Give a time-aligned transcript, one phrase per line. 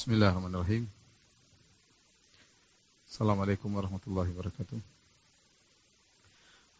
[0.00, 0.88] Bismillahirrahmanirrahim.
[3.04, 4.80] Assalamualaikum warahmatullahi wabarakatuh.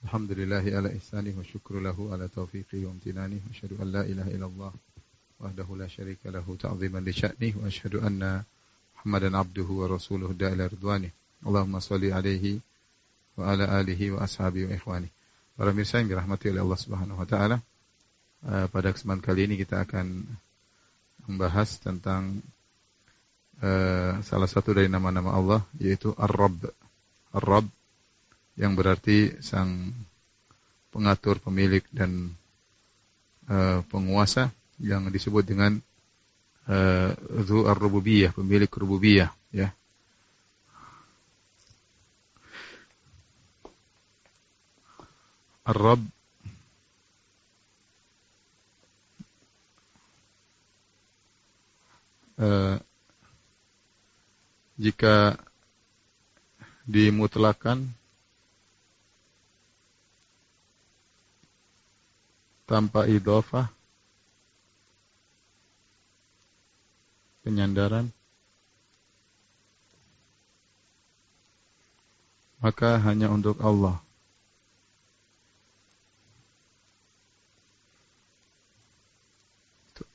[0.09, 4.31] Alhamdulillahi ala ihsanih wa syukru lahu ala taufiqi wa amtinani wa asyhadu an la ilaha
[4.33, 4.73] illallah
[5.37, 8.41] wahdahu la syarika lahu ta'ziman li sya'nih wa asyhadu anna
[8.97, 11.13] Muhammadan abduhu wa rasuluhu da'ila ridwanih.
[11.45, 12.57] Allahumma salli alaihi
[13.37, 15.13] wa ala alihi wa ashabihi wa ikhwani.
[15.61, 17.61] Para mirsa yang dirahmati oleh Allah Subhanahu wa taala,
[18.49, 20.25] eh, pada kesempatan kali ini kita akan
[21.29, 22.41] membahas tentang
[23.61, 26.69] uh, salah satu dari nama-nama Allah yaitu Ar-Rabb.
[27.37, 27.67] Ar-Rabb
[28.59, 29.95] yang berarti sang
[30.91, 32.35] pengatur, pemilik dan
[33.49, 34.51] uh, penguasa
[34.83, 35.79] yang disebut dengan
[36.69, 37.13] uh,
[37.47, 39.71] Ar-Rububiyah, pemilik rububiyah, ya.
[45.71, 46.03] Ar-Rabb
[52.41, 52.77] uh,
[54.81, 55.37] jika
[56.89, 57.93] dimutlakan
[62.65, 63.69] tanpa idofah
[67.45, 68.09] penyandaran
[72.61, 74.01] maka hanya untuk Allah.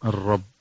[0.05, 0.54] Ar-Rabb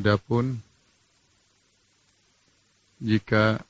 [0.00, 0.56] Adapun
[3.04, 3.60] jika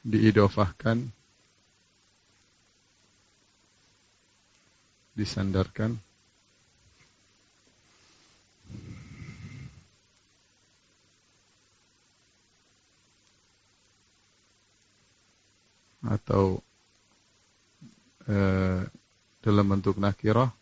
[0.00, 1.04] diidofahkan
[5.12, 6.00] disandarkan
[16.08, 16.64] atau
[18.32, 18.80] eh,
[19.44, 20.61] dalam bentuk nakirah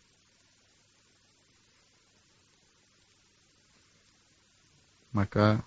[5.10, 5.58] maka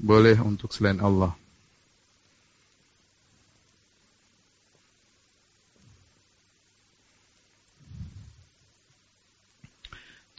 [0.00, 1.36] boleh untuk selain Allah.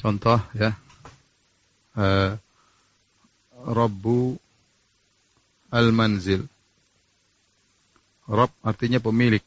[0.03, 0.75] Contoh ya.
[1.95, 2.35] Uh,
[3.63, 4.35] Rabbu
[5.71, 6.43] al-manzil.
[8.27, 9.39] Rabb artinya pemilik.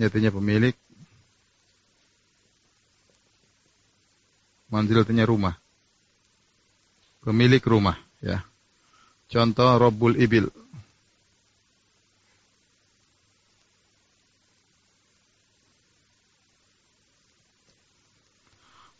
[0.00, 0.72] Artinya pemilik.
[4.72, 5.65] Manzil artinya rumah
[7.26, 8.46] pemilik rumah ya.
[9.26, 10.46] Contoh Rabbul Ibil.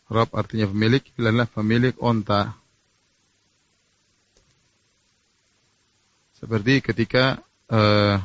[0.07, 2.55] Rob artinya pemilik, adalah pemilik onta.
[6.35, 8.15] Seperti ketika uh,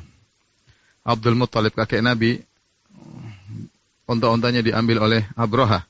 [1.03, 2.39] Abdul Muttalib kakek Nabi,
[4.07, 5.83] onta-ontanya diambil oleh Abroha.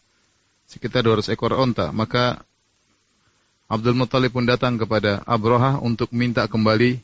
[0.64, 1.92] Sekitar 200 ekor onta.
[1.92, 2.40] Maka
[3.72, 7.00] Abdul Muttalib pun datang kepada Abroha untuk minta kembali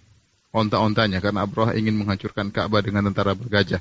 [0.52, 3.80] onta-ontanya karena Abroha ingin menghancurkan Ka'bah dengan tentara bergajah.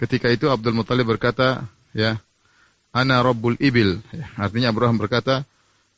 [0.00, 2.16] Ketika itu Abdul Muttalib berkata, ya,
[2.88, 4.00] ana Rabbul Ibil.
[4.16, 5.44] Ya, artinya Abroha berkata,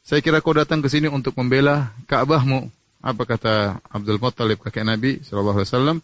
[0.02, 2.66] saya kira kau datang ke sini untuk membela Ka'bahmu.
[2.98, 6.02] Apa kata Abdul Muttalib kakek Nabi sallallahu alaihi?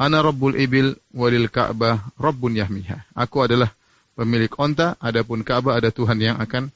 [0.00, 3.12] Ana Rabbul Ibil walil Ka'bah Rabbun yahmiha.
[3.12, 3.76] Aku adalah
[4.16, 6.72] pemilik onta, adapun Ka'bah ada Tuhan yang akan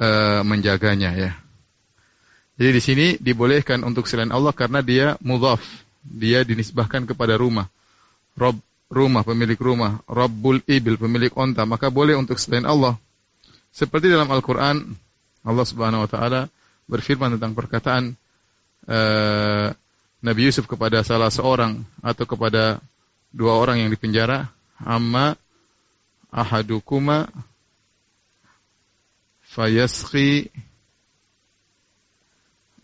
[0.00, 1.41] uh, menjaganya ya.
[2.62, 5.58] Jadi di sini dibolehkan untuk selain Allah karena dia mudhaf.
[6.06, 7.66] Dia dinisbahkan kepada rumah.
[8.38, 8.54] Rob
[8.86, 9.98] rumah, pemilik rumah.
[10.06, 11.66] Rabbul ibil, pemilik onta.
[11.66, 12.94] Maka boleh untuk selain Allah.
[13.74, 14.94] Seperti dalam Al-Quran,
[15.42, 16.46] Allah subhanahu wa ta'ala
[16.86, 18.14] berfirman tentang perkataan
[18.86, 19.74] uh,
[20.22, 22.78] Nabi Yusuf kepada salah seorang atau kepada
[23.34, 24.46] dua orang yang dipenjara.
[24.78, 25.34] Amma
[26.30, 27.26] ahadukuma
[29.50, 30.46] fayasqi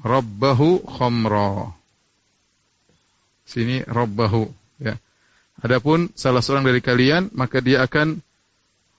[0.02, 1.74] rabbahu khamra.
[3.48, 4.46] Sini rabbahu
[4.78, 4.94] ya.
[5.58, 8.22] Adapun salah seorang dari kalian maka dia akan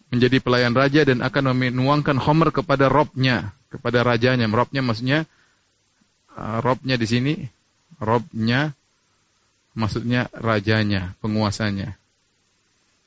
[0.09, 4.49] menjadi pelayan raja dan akan menuangkan khamr kepada robnya, kepada rajanya.
[4.49, 5.29] Robnya maksudnya
[6.33, 7.33] uh, robnya di sini
[8.01, 8.73] robnya
[9.77, 11.95] maksudnya rajanya, penguasanya.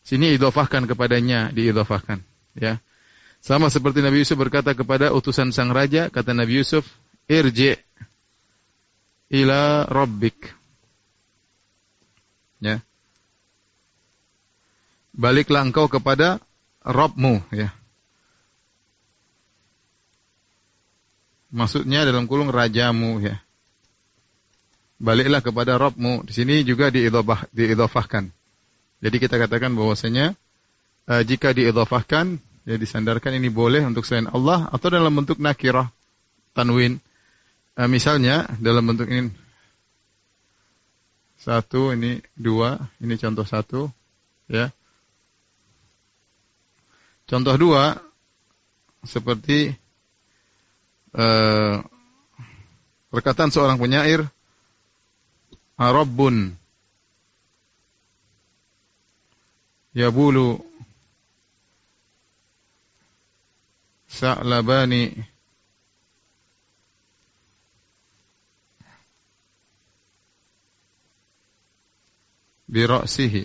[0.03, 2.23] Sini idofahkan kepadanya, diidofahkan.
[2.59, 2.83] Ya.
[3.43, 6.87] Sama seperti Nabi Yusuf berkata kepada utusan sang raja, kata Nabi Yusuf,
[7.31, 7.79] irji
[9.33, 10.53] ila rabbik.
[12.63, 12.79] Ya.
[15.13, 16.39] Baliklah engkau kepada
[16.83, 17.75] Rabbmu ya.
[21.53, 23.37] Maksudnya dalam kulung rajamu ya.
[25.03, 26.25] Baliklah kepada Rabbmu.
[26.25, 28.31] Di sini juga diidofah, diidofahkan.
[29.03, 30.39] Jadi kita katakan bahwasanya
[31.11, 35.91] uh, jika diidhafahkan ya disandarkan ini boleh untuk selain Allah atau dalam bentuk nakirah
[36.55, 37.03] tanwin.
[37.73, 39.33] Uh, misalnya dalam bentuk ini.
[41.43, 43.91] Satu, ini dua, ini contoh satu,
[44.47, 44.71] ya.
[47.27, 47.99] Contoh dua,
[49.03, 49.75] seperti
[51.19, 51.83] uh,
[53.11, 54.23] perkataan seorang penyair,
[55.75, 56.55] Rabbun.
[59.93, 60.63] Yabulu
[64.09, 65.32] sa'labani
[72.73, 73.45] bira'sihi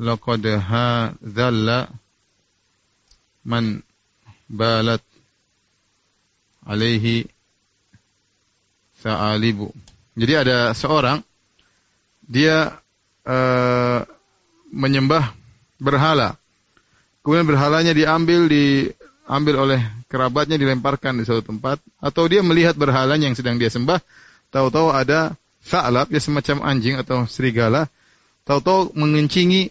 [0.00, 1.92] laqad hadzalla
[3.44, 3.84] man
[4.48, 5.04] balat
[6.64, 7.28] alaihi
[9.04, 9.68] sa'alibu.
[10.16, 11.20] Jadi ada seorang
[12.22, 12.78] dia
[13.26, 14.00] uh,
[14.70, 15.34] menyembah
[15.82, 16.38] berhala.
[17.22, 23.38] Kemudian berhalanya diambil diambil oleh kerabatnya dilemparkan di suatu tempat atau dia melihat berhalanya yang
[23.38, 23.98] sedang dia sembah,
[24.54, 27.86] tahu-tahu ada sa'lab ya semacam anjing atau serigala,
[28.44, 29.70] tahu-tahu mengencingi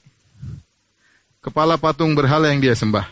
[1.43, 3.05] kepala patung berhala yang dia sembah.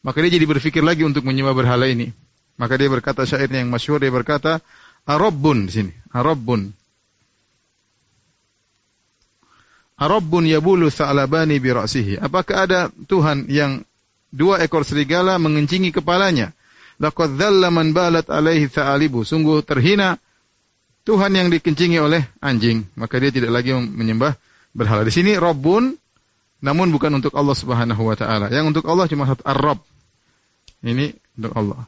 [0.00, 2.12] Maka dia jadi berpikir lagi untuk menyembah berhala ini.
[2.60, 4.60] Maka dia berkata syairnya yang masyhur dia berkata
[5.08, 6.72] Arabbun di sini, Arabbun.
[10.00, 12.20] Arabbun yabulu sa'labani bi ra'sihi.
[12.20, 13.84] Apakah ada Tuhan yang
[14.32, 16.52] dua ekor serigala mengencingi kepalanya?
[17.00, 19.24] Laqad dhalla man balat alaihi sa'alibu.
[19.24, 20.16] Sungguh terhina
[21.10, 22.86] Tuhan yang dikencingi oleh anjing.
[22.94, 24.38] Maka dia tidak lagi menyembah
[24.70, 25.02] berhala.
[25.02, 25.98] Di sini Rabbun
[26.62, 28.46] namun bukan untuk Allah Subhanahu wa taala.
[28.46, 29.82] Yang untuk Allah cuma satu Ar-Rabb.
[30.86, 31.82] Ini untuk Allah.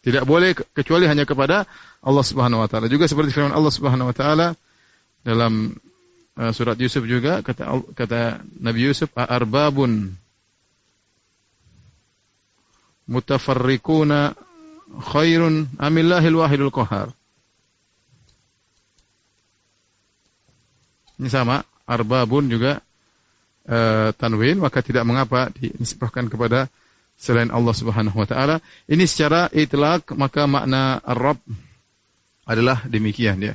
[0.00, 1.68] Tidak boleh kecuali hanya kepada
[2.00, 2.88] Allah Subhanahu wa taala.
[2.88, 4.56] Juga seperti firman Allah Subhanahu wa taala
[5.20, 5.76] dalam
[6.40, 10.16] uh, surat Yusuf juga kata kata Nabi Yusuf arbabun
[13.12, 14.32] mutafarriquna
[15.12, 17.12] khairun amillahil wahidul qahar.
[21.22, 22.82] Ini sama, arbabun juga
[23.70, 26.66] uh, tanwin, maka tidak mengapa dinisbahkan kepada
[27.14, 28.58] selain Allah Subhanahu wa taala.
[28.90, 31.38] Ini secara itlak maka makna Ar-Rabb
[32.42, 33.54] adalah demikian ya.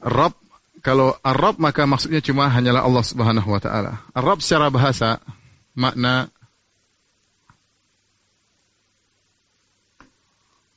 [0.00, 0.32] Rabb
[0.80, 4.00] kalau Ar-Rabb maka maksudnya cuma hanyalah Allah Subhanahu wa taala.
[4.16, 5.20] Ar-Rabb secara bahasa
[5.76, 6.32] makna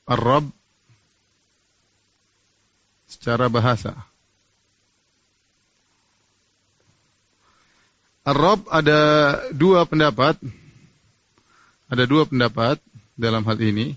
[0.03, 0.51] Ar-Rabb
[3.07, 3.95] secara bahasa.
[8.23, 8.99] Ar-Rabb ada
[9.51, 10.39] dua pendapat
[11.93, 12.81] ada dua pendapat
[13.13, 13.93] dalam hal ini.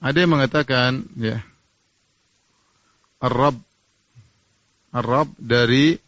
[0.00, 1.44] Ada yang mengatakan ya
[3.20, 3.60] Arab
[5.36, 6.00] dari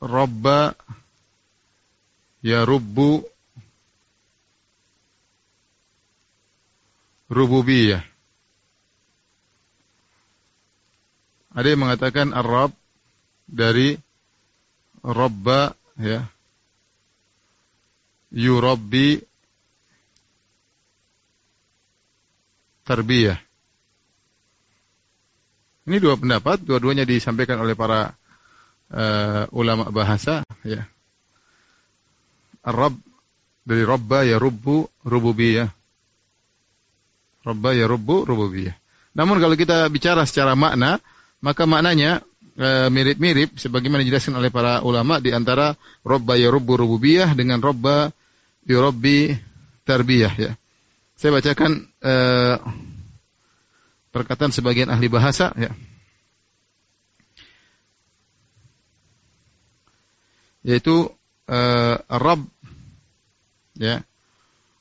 [0.00, 0.72] Robba
[2.40, 3.20] ya Rubbu
[7.28, 8.00] Rububiyah.
[11.52, 12.72] Ada yang mengatakan Arab
[13.50, 13.98] dari
[15.00, 16.22] Robba ya
[18.30, 19.18] yurabbi
[22.86, 23.38] tarbiyah.
[25.90, 28.14] Ini dua pendapat, dua-duanya disampaikan oleh para
[28.94, 30.86] uh, ulama bahasa ya.
[32.62, 32.94] Arab
[33.64, 35.72] dari Rabba ya Rubbu rububiyah.
[37.42, 38.76] Rabba ya Rubbu rububiyah.
[39.16, 41.02] Namun kalau kita bicara secara makna,
[41.42, 42.22] maka maknanya
[42.90, 48.10] mirip-mirip sebagaimana dijelaskan oleh para ulama di antara robba yarubbu rububiyah dengan robba
[48.66, 49.32] yurabbi
[49.84, 50.52] tarbiyah ya.
[51.20, 52.56] Saya bacakan uh,
[54.08, 55.74] perkataan sebagian ahli bahasa ya.
[60.64, 61.08] Yaitu
[61.48, 62.44] uh, Rabb
[63.76, 64.04] ya.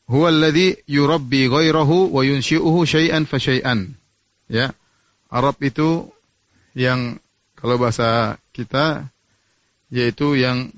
[0.10, 3.94] Huwa alladhi yurabbi ghairahu wa yunshi'uhu syai'an fa syai'an.
[4.50, 4.74] Ya.
[5.30, 6.10] Arab itu
[6.74, 7.22] yang
[7.60, 9.12] kalau bahasa kita
[9.92, 10.72] yaitu yang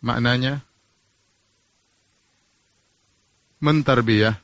[0.00, 0.64] maknanya
[3.60, 4.40] mentarbiyah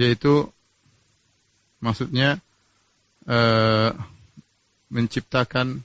[0.00, 0.48] yaitu
[1.84, 2.40] maksudnya
[3.28, 3.38] e,
[4.88, 5.84] menciptakan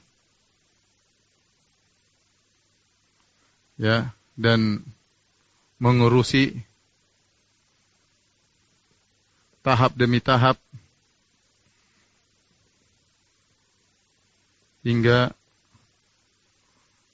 [3.76, 4.08] ya
[4.40, 4.80] dan
[5.76, 6.64] mengurusi
[9.66, 10.54] tahap demi tahap
[14.86, 15.34] hingga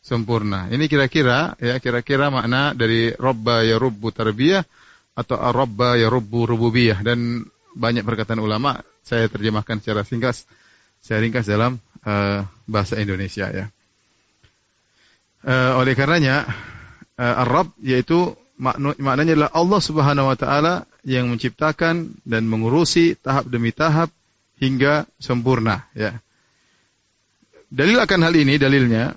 [0.04, 0.68] sempurna.
[0.68, 4.60] Ini kira-kira ya kira-kira makna dari robba ya rubbu tarbiyah
[5.16, 10.44] atau robba ya rubbu rububiyah dan banyak perkataan ulama, saya terjemahkan secara singkat,
[11.00, 13.72] saya ringkas dalam uh, bahasa Indonesia ya.
[15.40, 16.44] Uh, oleh karenanya
[17.16, 23.50] uh, Arab yaitu makna, maknanya adalah Allah Subhanahu wa taala yang menciptakan dan mengurusi tahap
[23.50, 24.10] demi tahap
[24.62, 26.18] hingga sempurna ya.
[27.72, 29.16] Dalil akan hal ini dalilnya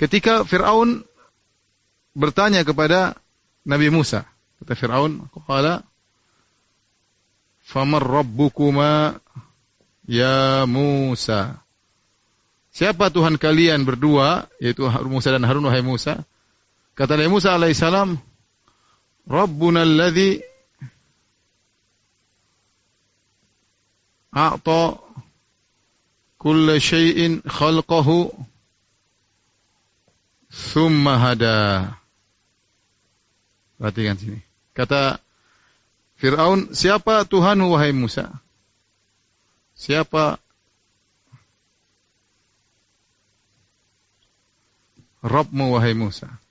[0.00, 1.04] ketika Firaun
[2.16, 3.16] bertanya kepada
[3.62, 4.26] Nabi Musa.
[4.62, 5.82] Kata Firaun, "Qala
[7.62, 9.18] famar rabbukuma
[10.06, 11.62] ya Musa?"
[12.72, 16.24] Siapa Tuhan kalian berdua, yaitu Musa dan Harun, wahai Musa?
[16.92, 18.20] Kata Nabi Musa alaihissalam,
[19.24, 20.44] Rabbuna alladhi
[24.32, 25.00] a'ta
[26.36, 28.28] kulla syai'in khalqahu
[30.50, 31.96] thumma hada.
[33.78, 34.40] Perhatikan sini.
[34.76, 35.16] Kata
[36.20, 38.28] Fir'aun, siapa Tuhan wahai Musa?
[39.74, 40.36] Siapa
[45.22, 46.41] Rabbmu wahai Musa.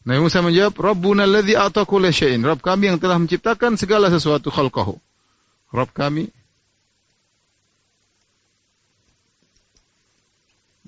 [0.00, 2.40] Nabi Musa menjawab, Rabbuna alladhi a'ta kulla syai'in.
[2.40, 4.96] Rabb kami yang telah menciptakan segala sesuatu khalqahu.
[5.76, 6.32] Rabb kami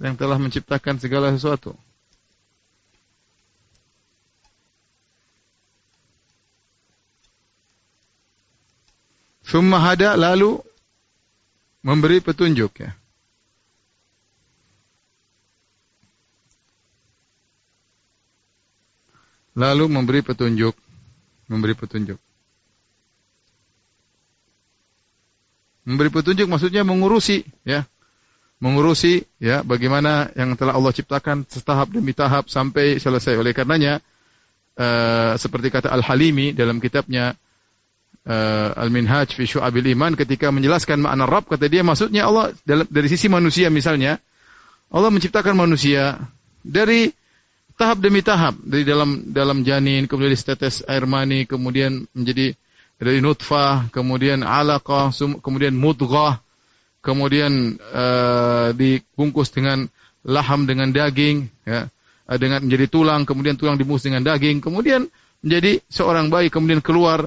[0.01, 1.77] yang telah menciptakan segala sesuatu.
[9.45, 10.57] Summa hada lalu
[11.85, 12.97] memberi petunjuk ya.
[19.53, 20.73] Lalu memberi petunjuk,
[21.53, 22.19] memberi petunjuk.
[25.83, 27.85] Memberi petunjuk maksudnya mengurusi ya.
[28.63, 33.35] Mengurusi ya bagaimana yang telah Allah ciptakan setahap demi tahap sampai selesai.
[33.35, 33.99] Oleh karenanya
[34.79, 37.35] uh, seperti kata Al-Halimi dalam kitabnya
[38.27, 43.09] uh, Al-Minhaj fi Syu'abil Iman ketika menjelaskan makna Rabb kata dia maksudnya Allah dalam, dari
[43.11, 44.23] sisi manusia misalnya
[44.93, 46.23] Allah menciptakan manusia
[46.63, 47.11] dari
[47.77, 52.55] tahap demi tahap dari dalam dalam janin kemudian setetes air mani kemudian menjadi
[53.03, 55.11] dari nutfah kemudian alaqah
[55.43, 56.39] kemudian mudghah
[57.03, 59.91] kemudian uh, dibungkus dengan
[60.23, 61.91] laham dengan daging ya
[62.39, 65.11] dengan menjadi tulang kemudian tulang dibungkus dengan daging kemudian
[65.43, 67.27] menjadi seorang bayi kemudian keluar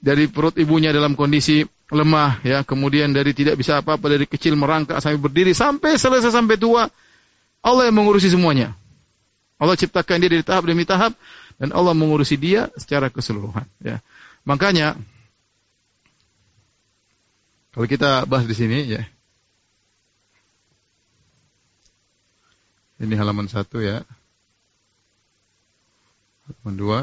[0.00, 1.60] dari perut ibunya dalam kondisi
[1.92, 6.56] lemah ya kemudian dari tidak bisa apa-apa dari kecil merangkak sampai berdiri sampai selesai sampai
[6.56, 6.88] tua
[7.60, 8.79] Allah yang mengurusi semuanya
[9.60, 11.12] Allah ciptakan dia dari tahap demi tahap
[11.60, 14.00] dan Allah mengurusi dia secara keseluruhan ya.
[14.48, 14.96] Makanya
[17.70, 19.04] kalau kita bahas di sini ya.
[23.00, 24.00] Ini halaman satu ya.
[26.48, 27.00] Halaman dua.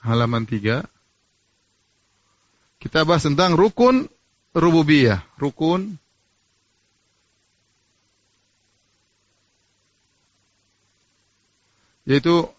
[0.00, 0.80] Halaman 3
[2.80, 4.08] kita bahas tentang rukun
[4.54, 5.98] rububiyah, rukun
[12.08, 12.50] yaitu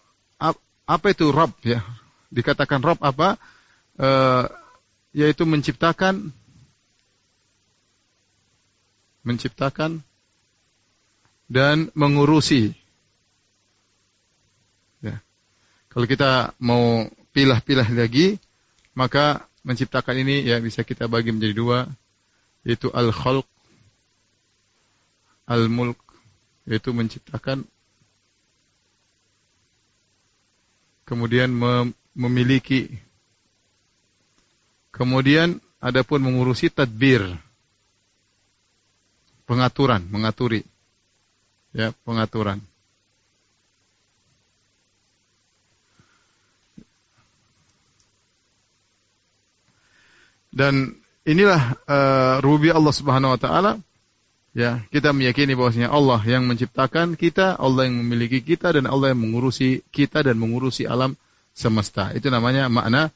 [0.92, 1.80] apa itu Rabb ya?
[2.32, 3.40] Dikatakan Rabb apa?
[3.96, 4.08] E,
[5.16, 6.32] yaitu menciptakan
[9.22, 10.02] menciptakan
[11.46, 12.74] dan mengurusi.
[14.98, 15.22] Ya.
[15.92, 18.40] Kalau kita mau pilah-pilah lagi,
[18.96, 21.78] maka menciptakan ini ya bisa kita bagi menjadi dua,
[22.66, 23.46] yaitu al-khalq,
[25.46, 25.98] al-mulk,
[26.66, 27.66] yaitu menciptakan,
[31.06, 32.92] kemudian mem memiliki,
[34.92, 37.24] kemudian adapun mengurusi tadbir,
[39.48, 40.60] pengaturan, mengaturi,
[41.72, 42.60] ya pengaturan.
[50.52, 53.72] Dan inilah uh, rubi Allah Subhanahu wa taala.
[54.52, 59.24] Ya, kita meyakini bahwasanya Allah yang menciptakan kita, Allah yang memiliki kita dan Allah yang
[59.24, 61.16] mengurusi kita dan mengurusi alam
[61.56, 62.12] semesta.
[62.12, 63.08] Itu namanya makna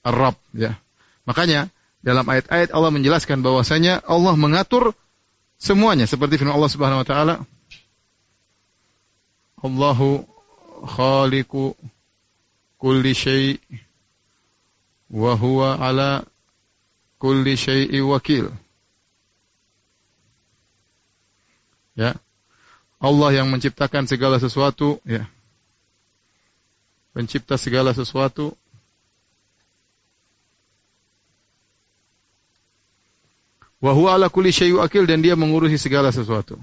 [0.00, 0.80] Ar-Rabb, ya.
[1.28, 1.68] Makanya
[2.00, 4.96] dalam ayat-ayat Allah menjelaskan bahwasanya Allah mengatur
[5.58, 7.34] semuanya seperti firman Allah Subhanahu wa taala
[9.58, 10.22] Allahu
[10.86, 11.74] khaliqu
[12.78, 13.58] kulli syai'
[15.10, 16.22] wa huwa ala
[17.18, 18.50] kulli syai'i wakil.
[21.98, 22.14] Ya.
[22.98, 25.26] Allah yang menciptakan segala sesuatu, ya.
[27.14, 28.54] Pencipta segala sesuatu.
[33.78, 36.58] Wa huwa ala kulli syai'in wakil dan dia mengurusi segala sesuatu.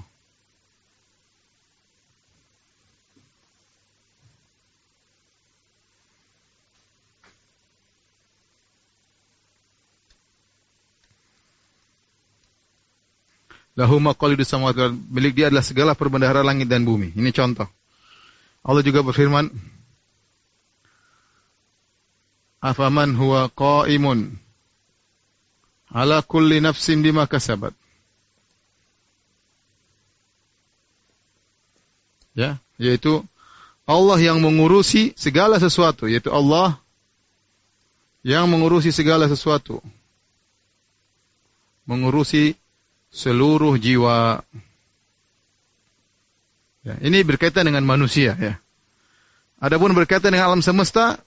[13.76, 17.12] Lahu maqalidus samawati milik dia adalah segala perbendahara langit dan bumi.
[17.12, 17.68] Ini contoh.
[18.64, 19.52] Allah juga berfirman,
[22.66, 24.42] Afaman huwa qaimun
[25.94, 27.78] ala kulli nafsin bima kasabat.
[32.34, 33.22] Ya, yaitu
[33.86, 36.82] Allah yang mengurusi segala sesuatu, yaitu Allah
[38.26, 39.78] yang mengurusi segala sesuatu.
[41.86, 42.58] Mengurusi
[43.16, 44.44] seluruh jiwa.
[46.84, 48.60] Ya, ini berkaitan dengan manusia ya.
[49.58, 51.18] Adapun berkaitan dengan alam semesta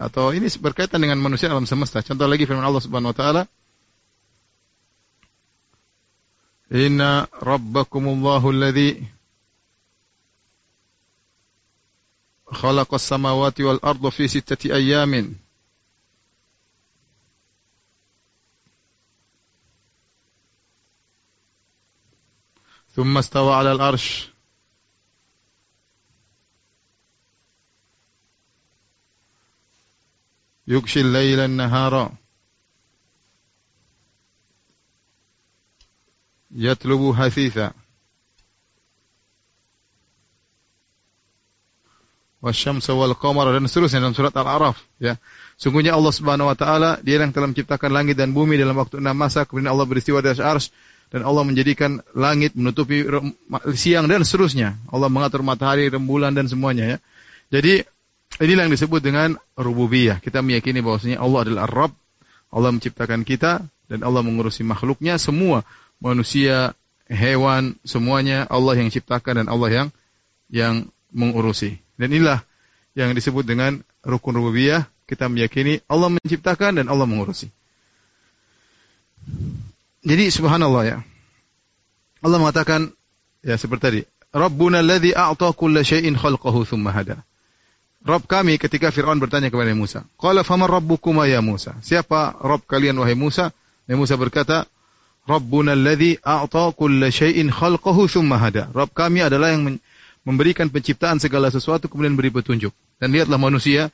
[0.00, 2.00] atau ini berkaitan dengan manusia alam semesta.
[2.00, 3.42] Contoh lagi firman Allah Subhanahu wa taala
[6.68, 9.17] Inna rabbakumullahu alladhi
[12.58, 15.36] خلق السماوات والأرض في ستة أيام.
[22.94, 24.28] ثم استوى على الأرش
[30.66, 32.12] يغشي الليل النهار.
[36.50, 37.77] يطلب حثيثا.
[42.38, 45.18] Wasyamsa wal qamara dan seterusnya dalam surat Al-A'raf ya.
[45.58, 49.18] Sungguhnya Allah Subhanahu wa taala dia yang telah menciptakan langit dan bumi dalam waktu enam
[49.18, 50.70] masa kemudian Allah beristiwa di atas
[51.08, 53.02] dan Allah menjadikan langit menutupi
[53.74, 54.76] siang dan seterusnya.
[54.92, 56.98] Allah mengatur matahari, rembulan dan semuanya ya.
[57.48, 57.80] Jadi
[58.44, 60.20] inilah yang disebut dengan rububiyah.
[60.20, 61.96] Kita meyakini bahwasanya Allah adalah Rabb.
[62.48, 65.64] Allah menciptakan kita dan Allah mengurusi makhluknya semua,
[66.00, 66.76] manusia,
[67.08, 69.88] hewan, semuanya Allah yang ciptakan dan Allah yang
[70.52, 70.74] yang
[71.08, 71.87] mengurusi.
[71.98, 72.40] Dan inilah
[72.94, 74.86] yang disebut dengan rukun rububiyah.
[75.08, 77.48] Kita meyakini Allah menciptakan dan Allah mengurusi.
[80.04, 80.98] Jadi subhanallah ya.
[82.22, 82.92] Allah mengatakan
[83.42, 84.00] ya seperti tadi,
[84.34, 87.24] Rabbuna alladhi a'ta kulla syai'in khalqahu thumma hada.
[88.04, 91.74] Rabb kami ketika Fir'aun bertanya kepada Musa, Qala faman rabbukuma ya Musa?
[91.82, 93.50] Siapa Rabb kalian wahai Musa?
[93.88, 94.68] Musa berkata,
[95.26, 98.70] Rabbuna alladhi a'ta kulla syai'in khalqahu thumma hada.
[98.72, 99.80] Rabb kami adalah yang
[100.28, 102.76] memberikan penciptaan segala sesuatu kemudian beri petunjuk.
[103.00, 103.88] Dan lihatlah manusia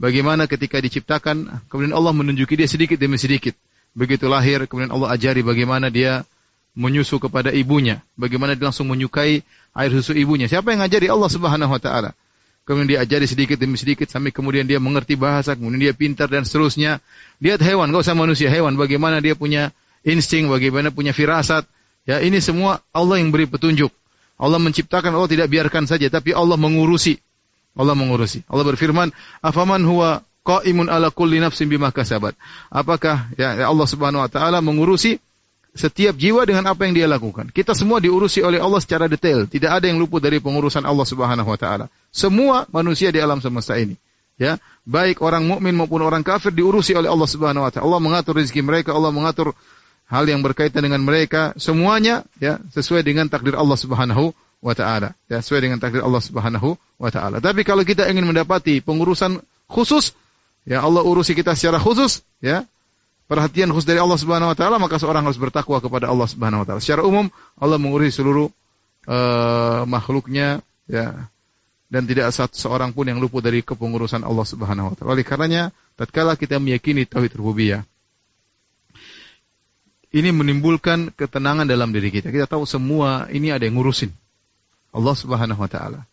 [0.00, 3.52] bagaimana ketika diciptakan kemudian Allah menunjuki dia sedikit demi sedikit.
[3.92, 6.24] Begitu lahir kemudian Allah ajari bagaimana dia
[6.72, 9.44] menyusu kepada ibunya, bagaimana dia langsung menyukai
[9.76, 10.48] air susu ibunya.
[10.48, 12.16] Siapa yang ngajari Allah Subhanahu wa taala?
[12.68, 16.44] Kemudian dia ajari sedikit demi sedikit sampai kemudian dia mengerti bahasa, kemudian dia pintar dan
[16.44, 17.04] seterusnya.
[17.40, 19.72] Lihat hewan, enggak usah manusia, hewan bagaimana dia punya
[20.04, 21.64] insting, bagaimana punya firasat.
[22.04, 23.88] Ya, ini semua Allah yang beri petunjuk.
[24.36, 27.16] Allah menciptakan, Allah tidak biarkan saja, tapi Allah mengurusi.
[27.76, 28.44] Allah mengurusi.
[28.48, 29.12] Allah berfirman,
[29.44, 32.36] "Afaman huwa qaimun ala kulli nafsin bima kasabat."
[32.72, 35.20] Apakah ya, ya Allah Subhanahu wa taala mengurusi
[35.76, 37.52] setiap jiwa dengan apa yang dia lakukan.
[37.52, 39.44] Kita semua diurusi oleh Allah secara detail.
[39.44, 41.92] Tidak ada yang luput dari pengurusan Allah Subhanahu wa taala.
[42.08, 44.00] Semua manusia di alam semesta ini.
[44.36, 47.84] Ya, baik orang mukmin maupun orang kafir diurusi oleh Allah Subhanahu wa taala.
[47.88, 49.52] Allah mengatur rezeki mereka, Allah mengatur
[50.06, 54.30] hal yang berkaitan dengan mereka semuanya ya sesuai dengan takdir Allah Subhanahu
[54.62, 55.12] wa taala.
[55.26, 57.42] Ya sesuai dengan takdir Allah Subhanahu wa taala.
[57.42, 60.14] Tapi kalau kita ingin mendapati pengurusan khusus
[60.62, 62.62] ya Allah urusi kita secara khusus ya
[63.26, 66.66] perhatian khusus dari Allah Subhanahu wa taala maka seorang harus bertakwa kepada Allah Subhanahu wa
[66.66, 66.80] taala.
[66.80, 67.26] Secara umum
[67.58, 68.46] Allah mengurusi seluruh
[69.10, 71.26] uh, makhluknya ya
[71.86, 75.10] dan tidak satu seorang pun yang luput dari kepengurusan Allah Subhanahu wa taala.
[75.18, 77.82] Oleh karenanya tatkala kita meyakini tauhid rububiyah
[80.16, 82.32] ini menimbulkan ketenangan dalam diri kita.
[82.32, 84.08] Kita tahu semua ini ada yang ngurusin.
[84.96, 86.08] Allah Subhanahu wa taala.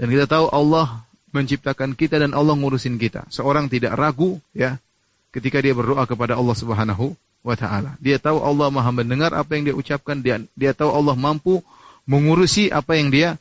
[0.00, 1.04] Dan kita tahu Allah
[1.36, 3.28] menciptakan kita dan Allah ngurusin kita.
[3.28, 4.80] Seorang tidak ragu ya
[5.28, 7.12] ketika dia berdoa kepada Allah Subhanahu
[7.44, 8.00] wa taala.
[8.00, 11.60] Dia tahu Allah Maha mendengar apa yang dia ucapkan, dia dia tahu Allah mampu
[12.08, 13.36] mengurusi apa yang dia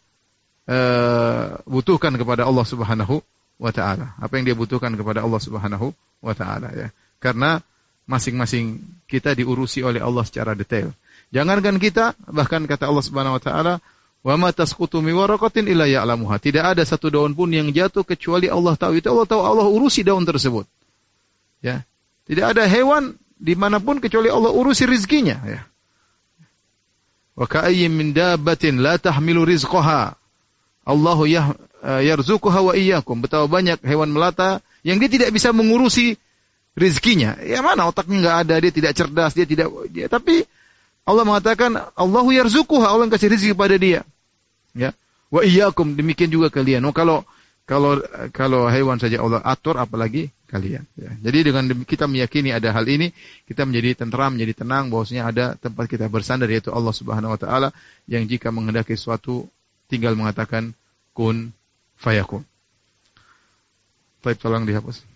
[0.68, 3.24] uh, butuhkan kepada Allah Subhanahu
[3.56, 4.12] wa taala.
[4.20, 6.88] Apa yang dia butuhkan kepada Allah Subhanahu wa taala ya.
[7.24, 7.64] Karena
[8.04, 10.92] masing-masing kita diurusi oleh Allah secara detail.
[11.34, 13.74] Jangankan kita, bahkan kata Allah Subhanahu wa taala,
[14.22, 18.52] "Wa ma tasqutu mi waraqatin illa ya'lamuha." Tidak ada satu daun pun yang jatuh kecuali
[18.52, 19.00] Allah tahu.
[19.00, 20.68] Itu Allah tahu, Allah urusi daun tersebut.
[21.64, 21.88] Ya.
[22.30, 25.42] Tidak ada hewan di mana pun kecuali Allah urusi rizkinya.
[25.44, 25.62] Ya.
[27.34, 30.14] Wa ka'ayyin min dabbatin la tahmilu rizqaha.
[30.84, 31.46] Allah yah,
[31.82, 33.24] uh, yarzuquha wa iyyakum.
[33.24, 36.20] Betapa banyak hewan melata yang dia tidak bisa mengurusi
[36.74, 37.38] rezekinya.
[37.42, 40.46] Ya mana otaknya nggak ada, dia tidak cerdas, dia tidak dia, tapi
[41.04, 44.02] Allah mengatakan Allahu yarzuquha, Allah yang kasih rezeki kepada dia.
[44.74, 44.96] Ya.
[45.28, 46.86] Wa iyyakum demikian juga kalian.
[46.88, 47.28] Oh, kalau
[47.68, 48.00] kalau
[48.32, 50.88] kalau hewan saja Allah atur apalagi kalian.
[50.96, 51.12] Ya.
[51.20, 53.12] Jadi dengan kita meyakini ada hal ini,
[53.50, 57.70] kita menjadi tenteram, menjadi tenang bahwasanya ada tempat kita bersandar yaitu Allah Subhanahu wa taala
[58.08, 59.50] yang jika menghendaki sesuatu
[59.92, 60.72] tinggal mengatakan
[61.12, 61.52] kun
[62.00, 62.48] fayakun.
[64.24, 65.13] Baik, tolong dihapus.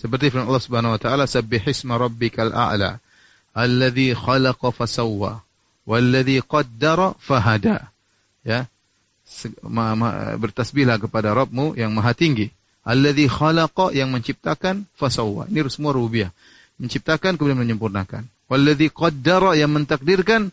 [0.00, 3.04] Seperti firman Allah Subhanahu wa taala, "Sabbihisma rabbikal a'la,
[3.52, 5.44] alladzi khalaqa fasawwa,
[5.84, 7.92] walladzi qaddara fahada."
[8.40, 8.64] Ya.
[10.40, 12.48] Bertasbihlah kepada Rabbmu yang maha tinggi.
[12.80, 15.44] Alladzi khalaqa yang menciptakan fasawwa.
[15.52, 16.32] Ini semua rububiyah.
[16.80, 18.24] Menciptakan kemudian menyempurnakan.
[18.48, 20.48] Walladzi qaddara yang mentakdirkan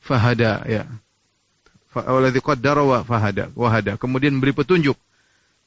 [0.00, 0.88] fahada ya.
[1.92, 4.00] Walladzi qaddara wa fahada, wahada.
[4.00, 4.96] Kemudian beri petunjuk.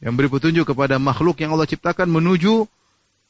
[0.02, 2.66] Yang beri petunjuk kepada makhluk yang Allah ciptakan menuju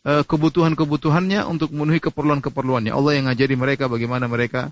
[0.07, 2.95] kebutuhan-kebutuhannya untuk memenuhi keperluan-keperluannya.
[2.95, 4.71] Allah yang ngajari mereka bagaimana mereka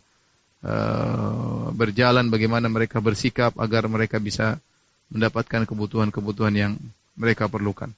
[0.64, 4.64] uh, berjalan, bagaimana mereka bersikap agar mereka bisa
[5.12, 6.72] mendapatkan kebutuhan-kebutuhan yang
[7.20, 7.92] mereka perlukan.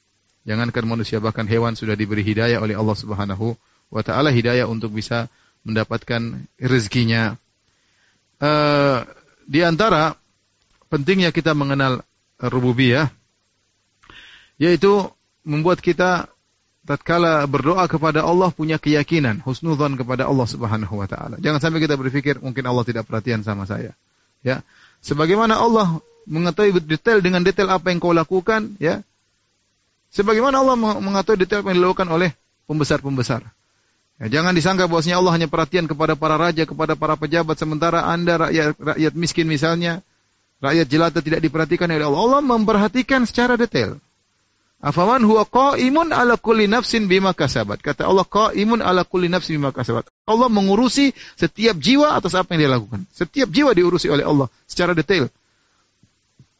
[0.49, 3.53] Jangankan manusia bahkan hewan sudah diberi hidayah oleh Allah Subhanahu
[3.93, 5.29] wa taala hidayah untuk bisa
[5.61, 7.37] mendapatkan rezekinya.
[8.41, 9.05] Uh,
[9.45, 10.17] di antara
[10.89, 12.01] pentingnya kita mengenal
[12.41, 13.09] rububiyah
[14.57, 15.05] yaitu
[15.45, 16.29] membuat kita
[16.87, 21.35] tatkala berdoa kepada Allah punya keyakinan, husnudzon kepada Allah Subhanahu wa taala.
[21.43, 23.91] Jangan sampai kita berpikir mungkin Allah tidak perhatian sama saya.
[24.39, 24.63] Ya.
[25.03, 29.03] Sebagaimana Allah mengetahui detail dengan detail apa yang kau lakukan, ya.
[30.15, 32.31] Sebagaimana Allah mengetahui detail apa yang dilakukan oleh
[32.71, 33.43] pembesar-pembesar.
[34.17, 38.49] Ya, jangan disangka bahwasanya Allah hanya perhatian kepada para raja, kepada para pejabat sementara Anda
[38.49, 40.01] rakyat rakyat miskin misalnya,
[40.63, 42.21] rakyat jelata tidak diperhatikan oleh Allah.
[42.23, 43.99] Allah memperhatikan secara detail.
[44.77, 47.81] Afaman huwa qaimun ala kulli nafsin bima kasabat.
[47.81, 50.05] Kata Allah qaimun ala kulli nafsin bima kasabat.
[50.29, 53.01] Allah mengurusi setiap jiwa atas apa yang dia lakukan.
[53.09, 55.33] Setiap jiwa diurusi oleh Allah secara detail.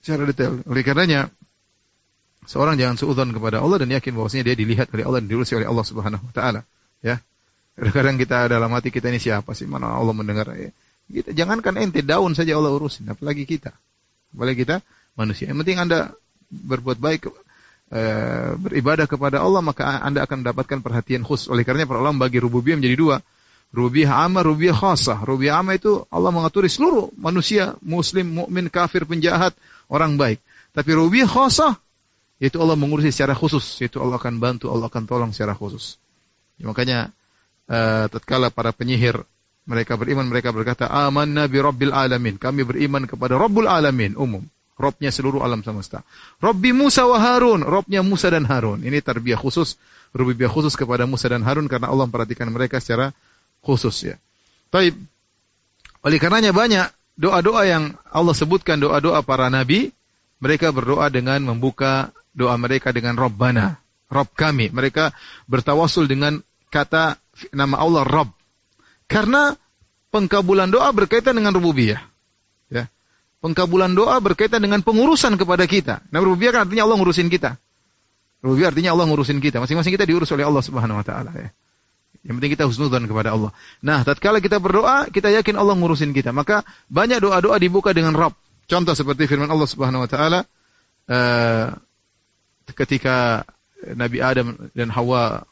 [0.01, 0.65] Secara detail.
[0.65, 1.29] Oleh karenanya
[2.49, 5.67] seorang jangan suudzon kepada Allah dan yakin bahwasanya dia dilihat oleh Allah dan diurusi oleh
[5.69, 6.65] Allah Subhanahu wa taala,
[7.05, 7.21] ya.
[7.77, 9.69] Kadang kita dalam hati kita ini siapa sih?
[9.69, 10.73] Mana Allah mendengar ya.
[11.05, 13.69] Kita jangankan ente daun saja Allah urusin, apalagi kita.
[14.33, 14.81] Apalagi kita
[15.13, 15.45] manusia.
[15.45, 15.99] Yang penting Anda
[16.49, 17.29] berbuat baik
[17.87, 18.01] e,
[18.57, 21.47] beribadah kepada Allah maka Anda akan mendapatkan perhatian khusus.
[21.51, 23.17] Oleh karenanya para ulama bagi rububiyah menjadi dua.
[23.75, 25.23] Rububiyah amma, rububiyah khasah.
[25.27, 29.51] Rububiyah amma itu Allah mengaturi seluruh manusia, muslim, mukmin, kafir, penjahat,
[29.91, 30.39] orang baik.
[30.71, 31.75] Tapi rububiyah khasah
[32.37, 35.97] yaitu Allah mengurusi secara khusus, yaitu Allah akan bantu, Allah akan tolong secara khusus.
[36.61, 37.09] Ya, makanya
[37.65, 39.25] uh, tatkala para penyihir
[39.67, 42.39] mereka beriman mereka berkata amanna bi rabbil alamin.
[42.39, 44.47] Kami beriman kepada Rabbul alamin umum.
[44.77, 46.05] Robnya seluruh alam semesta.
[46.37, 48.85] Robbi Musa wa Harun, Robnya Musa dan Harun.
[48.85, 49.81] Ini tarbiyah khusus,
[50.13, 53.09] rububiyah khusus kepada Musa dan Harun karena Allah memperhatikan mereka secara
[53.65, 54.15] khusus ya.
[54.69, 54.93] Taib.
[56.05, 56.87] Oleh karenanya banyak
[57.17, 59.89] doa-doa yang Allah sebutkan doa-doa para nabi,
[60.37, 63.81] mereka berdoa dengan membuka doa mereka dengan Robbana,
[64.13, 64.69] Rob kami.
[64.69, 65.09] Mereka
[65.49, 66.37] bertawasul dengan
[66.69, 67.17] kata
[67.49, 68.29] nama Allah Rob.
[69.09, 69.57] Karena
[70.13, 71.99] pengkabulan doa berkaitan dengan rububiyah.
[73.47, 76.03] Pengkabulan doa berkaitan dengan pengurusan kepada kita.
[76.11, 77.55] Nah, rububiyah kan artinya Allah ngurusin kita.
[78.43, 79.63] Rububiyah artinya Allah ngurusin kita.
[79.63, 81.49] Masing-masing kita diurus oleh Allah Subhanahu wa taala ya.
[82.27, 83.55] Yang penting kita husnudzon kepada Allah.
[83.79, 86.35] Nah, tatkala kita berdoa, kita yakin Allah ngurusin kita.
[86.35, 88.35] Maka banyak doa-doa dibuka dengan Rabb.
[88.67, 90.43] Contoh seperti firman Allah Subhanahu wa taala
[91.07, 91.71] uh,
[92.75, 93.47] ketika
[93.95, 95.47] Nabi Adam dan Hawa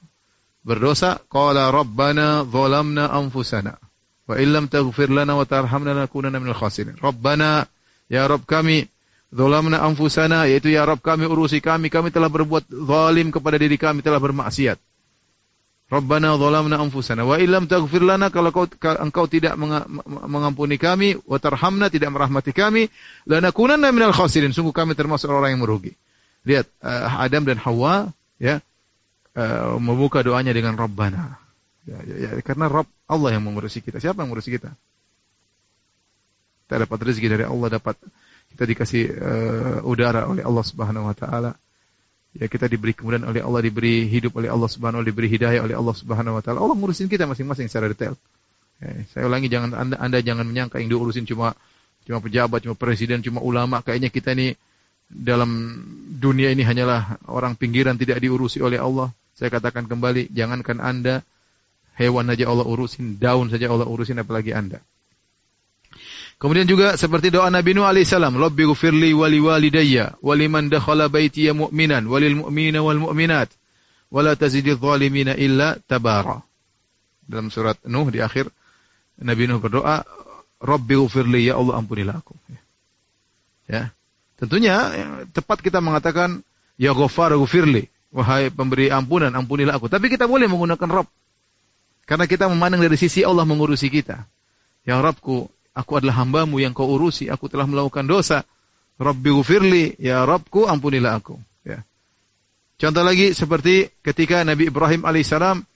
[0.68, 3.80] berdosa, qala rabbana zalamna anfusana
[4.28, 7.00] wa illam taghfir lana wa tarhamna lanakunanna minal khasirin.
[7.00, 7.64] Rabbana
[8.12, 8.86] Ya Rob kami,
[9.34, 14.06] Zolamna anfusana, yaitu ya Rob kami urusi kami, kami telah berbuat zalim kepada diri kami,
[14.06, 14.78] telah bermaksiat.
[15.86, 19.54] Rabbana zalamna anfusana wa illam taghfir lana kalau kau, engkau tidak
[20.26, 22.90] mengampuni kami wa tarhamna tidak merahmati kami
[23.30, 25.94] lanakunanna minal khasirin sungguh kami termasuk orang yang merugi.
[26.42, 28.10] Lihat uh, Adam dan Hawa
[28.42, 28.66] ya
[29.38, 31.38] uh, membuka doanya dengan Rabbana.
[31.86, 34.02] Ya, ya, ya, karena Rabb Allah yang mengurusi kita.
[34.02, 34.74] Siapa yang mengurusi kita?
[36.66, 37.96] Kita dapat rezeki dari Allah, dapat
[38.54, 41.54] kita dikasih uh, udara oleh Allah Subhanahu wa taala.
[42.36, 45.78] Ya kita diberi kemudian oleh Allah, diberi hidup oleh Allah Subhanahu wa diberi hidayah oleh
[45.78, 46.60] Allah Subhanahu wa taala.
[46.60, 48.18] Allah ngurusin kita masing-masing secara detail.
[48.84, 51.56] Ya, saya ulangi jangan anda, anda jangan menyangka yang diurusin cuma
[52.04, 53.80] cuma pejabat, cuma presiden, cuma ulama.
[53.80, 54.58] Kayaknya kita ini
[55.06, 55.80] dalam
[56.18, 59.14] dunia ini hanyalah orang pinggiran tidak diurusi oleh Allah.
[59.36, 61.22] Saya katakan kembali, jangankan anda,
[62.00, 64.80] hewan saja Allah urusin, daun saja Allah urusin, apalagi anda.
[66.36, 72.12] Kemudian juga seperti doa Nabi Nuh alaihissalam, Rabbi gufirli wali walidayya, waliman dakhala baitiya mu'minan,
[72.12, 73.48] walil mu'minina wal mu'minat,
[74.12, 76.44] wala tazidil zalimina illa tabara.
[77.24, 78.52] Dalam surat Nuh di akhir,
[79.24, 80.04] Nabi Nuh berdoa,
[80.60, 82.36] Rabbi gufirli, ya Allah ampunilah aku.
[83.72, 83.96] Ya.
[84.36, 86.44] Tentunya ya, tepat kita mengatakan,
[86.76, 89.88] Ya Ghafar gufirli, wahai pemberi ampunan, ampunilah aku.
[89.88, 91.08] Tapi kita boleh menggunakan Rabb.
[92.06, 94.28] Karena kita memandang dari sisi Allah mengurusi kita.
[94.86, 97.28] Ya Rabbku, Aku adalah hambamu yang kau urusi.
[97.28, 98.48] Aku telah melakukan dosa.
[98.96, 100.00] Rabbi gufirli.
[100.00, 101.36] Ya Rabbku ampunilah aku.
[101.68, 101.84] Ya.
[102.80, 105.68] Contoh lagi seperti ketika Nabi Ibrahim alaihissalam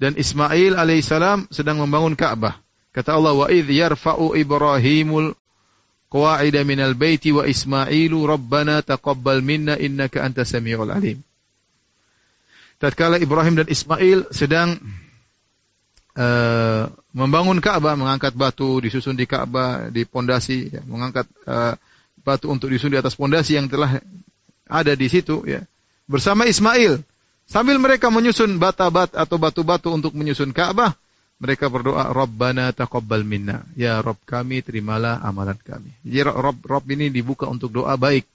[0.00, 2.56] dan Ismail alaihissalam sedang membangun Ka'bah.
[2.96, 5.36] Kata Allah, wa idh yarfa'u Ibrahimul
[6.12, 11.20] qawa'ida minal baiti wa Ismailu rabbana taqabbal minna innaka anta samiul alim.
[12.76, 14.76] Tatkala Ibrahim dan Ismail sedang
[16.16, 21.74] uh, membangun Ka'bah, mengangkat batu disusun di Ka'bah, di pondasi, ya, mengangkat uh,
[22.22, 24.00] batu untuk disusun di atas pondasi yang telah
[24.68, 25.64] ada di situ, ya.
[26.08, 27.00] Bersama Ismail,
[27.46, 30.96] sambil mereka menyusun bata-bat atau batu-batu untuk menyusun Ka'bah,
[31.42, 33.66] mereka berdoa, Rabbana taqabbal minna.
[33.74, 35.90] Ya Rabb kami, terimalah amalan kami.
[36.06, 38.30] Jadi Rabb, Rabb ini dibuka untuk doa baik.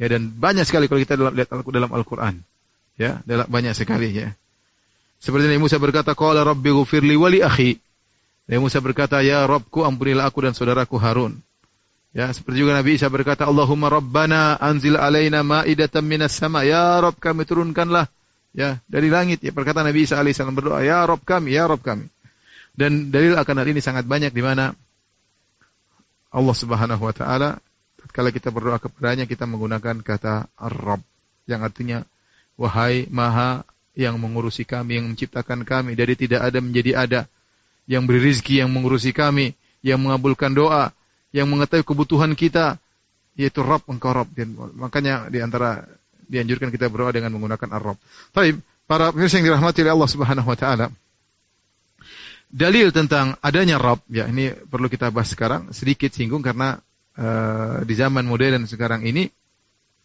[0.00, 2.40] Ya, dan banyak sekali kalau kita lihat dalam Al-Quran.
[2.96, 4.32] Ya, banyak sekali ya.
[5.20, 7.76] Seperti Nabi Musa berkata, Qala Rabbi ghufirli wali akhi.
[8.48, 11.38] Nabi Musa berkata, Ya Rabbku ampunilah aku dan saudaraku Harun.
[12.10, 16.66] Ya, seperti juga Nabi Isa berkata, Allahumma Rabbana anzil alaina ma'idatan minas sama.
[16.66, 18.10] Ya Rabb kami turunkanlah
[18.50, 19.44] ya dari langit.
[19.44, 22.10] Ya perkataan Nabi Isa alaihissalam berdoa, Ya Rabb kami, Ya Rabb kami.
[22.74, 24.74] Dan dalil akan hal ini sangat banyak di mana
[26.30, 27.58] Allah Subhanahu wa taala
[28.10, 31.02] kalau kita berdoa kepadanya kita menggunakan kata Rabb
[31.46, 32.06] yang artinya
[32.54, 33.66] wahai Maha
[33.98, 37.20] yang mengurusi kami, yang menciptakan kami dari tidak ada menjadi ada,
[37.90, 40.94] yang beri rizki, yang mengurusi kami, yang mengabulkan doa,
[41.34, 42.78] yang mengetahui kebutuhan kita,
[43.34, 44.30] yaitu Rabb engkau Rabb.
[44.34, 45.82] Dan makanya di antara
[46.30, 47.98] dianjurkan kita berdoa dengan menggunakan Ar-Rabb.
[48.30, 48.54] Tapi
[48.86, 50.86] para pemirsa yang dirahmati oleh Allah Subhanahu wa taala,
[52.46, 56.78] dalil tentang adanya Rabb, ya ini perlu kita bahas sekarang sedikit singgung karena
[57.18, 59.26] uh, di zaman modern sekarang ini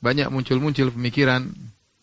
[0.02, 1.50] banyak muncul-muncul pemikiran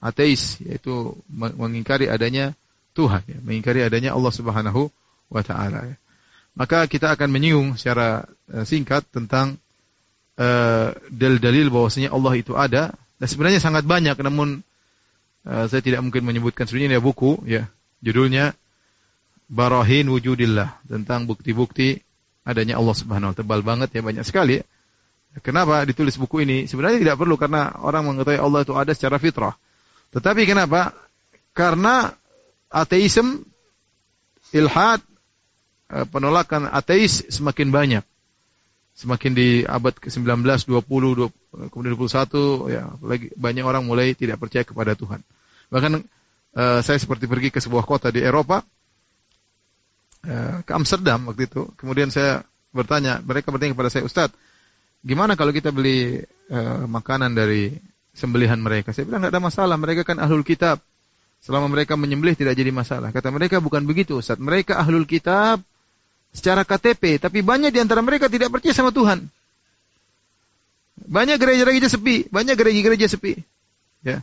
[0.03, 2.59] ateis yaitu mengingkari adanya
[2.93, 4.91] Tuhan ya, mengingkari adanya Allah Subhanahu
[5.31, 5.97] wa taala ya.
[6.53, 9.57] Maka kita akan menyinggung secara uh, singkat tentang
[10.37, 14.61] uh, dalil-dalil bahwasanya Allah itu ada dan sebenarnya sangat banyak namun
[15.49, 17.71] uh, saya tidak mungkin menyebutkan sebenarnya ada buku ya
[18.05, 18.53] judulnya
[19.49, 22.01] Barahin Wujudillah tentang bukti-bukti
[22.45, 24.65] adanya Allah Subhanahu wa taala tebal banget ya banyak sekali ya.
[25.41, 26.69] Kenapa ditulis buku ini?
[26.69, 29.57] Sebenarnya tidak perlu karena orang mengetahui Allah itu ada secara fitrah.
[30.13, 30.93] Tetapi kenapa?
[31.57, 32.13] Karena
[32.69, 33.45] ateisme,
[34.53, 35.01] ilhad,
[35.89, 38.05] eh, penolakan ateis semakin banyak.
[38.93, 42.93] Semakin di abad ke-19, 20, 20, kemudian 21, ya,
[43.41, 45.25] banyak orang mulai tidak percaya kepada Tuhan.
[45.73, 48.61] Bahkan uh, saya seperti pergi ke sebuah kota di Eropa,
[50.63, 51.73] ke Amsterdam waktu itu.
[51.81, 54.37] Kemudian saya bertanya, mereka bertanya kepada saya, Ustadz,
[55.03, 56.23] gimana kalau kita beli
[56.53, 57.75] uh, makanan dari
[58.13, 58.93] sembelihan mereka.
[58.93, 60.81] Saya bilang tidak ada masalah, mereka kan ahlul kitab.
[61.43, 63.11] Selama mereka menyembelih tidak jadi masalah.
[63.11, 64.39] Kata mereka bukan begitu Ustaz.
[64.39, 65.59] Mereka ahlul kitab
[66.31, 69.27] secara KTP, tapi banyak di antara mereka tidak percaya sama Tuhan.
[71.03, 73.43] Banyak gereja-gereja sepi, banyak gereja-gereja sepi.
[74.07, 74.23] Ya.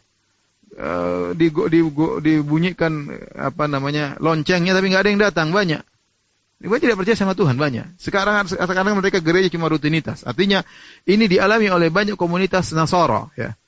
[0.79, 1.81] Uh, di, di,
[2.23, 5.83] dibunyikan apa namanya loncengnya tapi nggak ada yang datang banyak.
[6.63, 7.99] Mereka tidak percaya sama Tuhan banyak.
[7.99, 10.23] Sekarang sekarang mereka gereja cuma rutinitas.
[10.23, 10.63] Artinya
[11.03, 13.59] ini dialami oleh banyak komunitas Nasara ya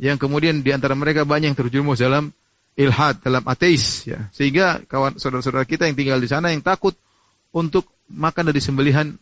[0.00, 2.32] yang kemudian di antara mereka banyak yang terjerumus dalam
[2.72, 4.32] ilhad, dalam ateis ya.
[4.32, 6.96] Sehingga kawan saudara-saudara kita yang tinggal di sana yang takut
[7.52, 9.12] untuk makan dari sembelihan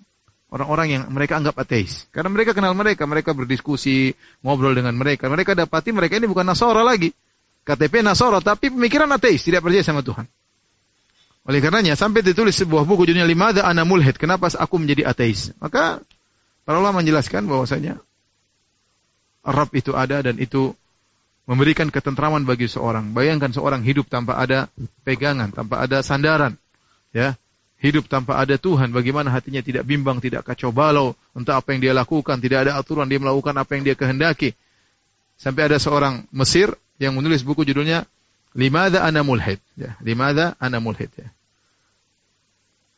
[0.54, 2.06] orang-orang yang mereka anggap ateis.
[2.14, 4.14] Karena mereka kenal mereka, mereka berdiskusi,
[4.46, 5.26] ngobrol dengan mereka.
[5.26, 7.10] Mereka dapati mereka ini bukan Nasara lagi.
[7.66, 10.24] KTP Nasara, tapi pemikiran ateis, tidak percaya sama Tuhan.
[11.44, 15.52] Oleh karenanya, sampai ditulis sebuah buku judulnya Limada Ana Mulhid, kenapa aku menjadi ateis.
[15.60, 16.00] Maka
[16.64, 18.00] para ulama menjelaskan bahwasanya
[19.48, 20.76] Rabb itu ada dan itu
[21.48, 23.16] memberikan ketentraman bagi seorang.
[23.16, 24.68] Bayangkan seorang hidup tanpa ada
[25.02, 26.60] pegangan, tanpa ada sandaran.
[27.08, 27.40] Ya,
[27.80, 31.94] hidup tanpa ada Tuhan, bagaimana hatinya tidak bimbang, tidak kacau balau untuk apa yang dia
[31.96, 34.52] lakukan, tidak ada aturan dia melakukan apa yang dia kehendaki.
[35.40, 38.04] Sampai ada seorang Mesir yang menulis buku judulnya
[38.52, 39.62] Limada Ana Mulhid.
[39.78, 41.08] Ya, Limada Ana Mulhid.
[41.16, 41.28] Ya.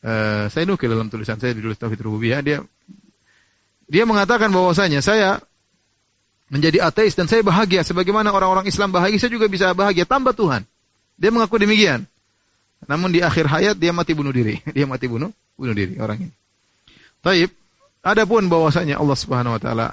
[0.01, 2.65] Uh, saya nukil dalam tulisan saya di tulis Tauhid Rububiyah dia
[3.85, 5.45] dia mengatakan bahwasanya saya
[6.51, 10.67] menjadi ateis dan saya bahagia sebagaimana orang-orang Islam bahagia saya juga bisa bahagia tambah Tuhan.
[11.15, 12.05] Dia mengaku demikian.
[12.91, 14.59] Namun di akhir hayat dia mati bunuh diri.
[14.77, 16.35] Dia mati bunuh bunuh diri orang ini.
[17.21, 17.53] Taib,
[18.01, 19.87] adapun bahwasanya Allah Subhanahu wa taala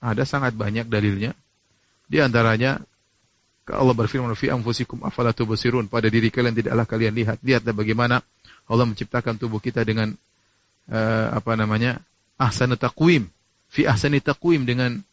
[0.00, 1.36] ada sangat banyak dalilnya.
[2.08, 2.80] Di antaranya
[3.68, 7.38] Allah berfirman fi anfusikum afala tubsirun pada diri kalian tidaklah kalian lihat.
[7.44, 8.24] Lihatlah bagaimana
[8.66, 10.16] Allah menciptakan tubuh kita dengan
[10.90, 12.00] uh, apa namanya?
[12.40, 13.28] ahsanu taqwim.
[13.68, 15.04] Fi ahsani taqwim dengan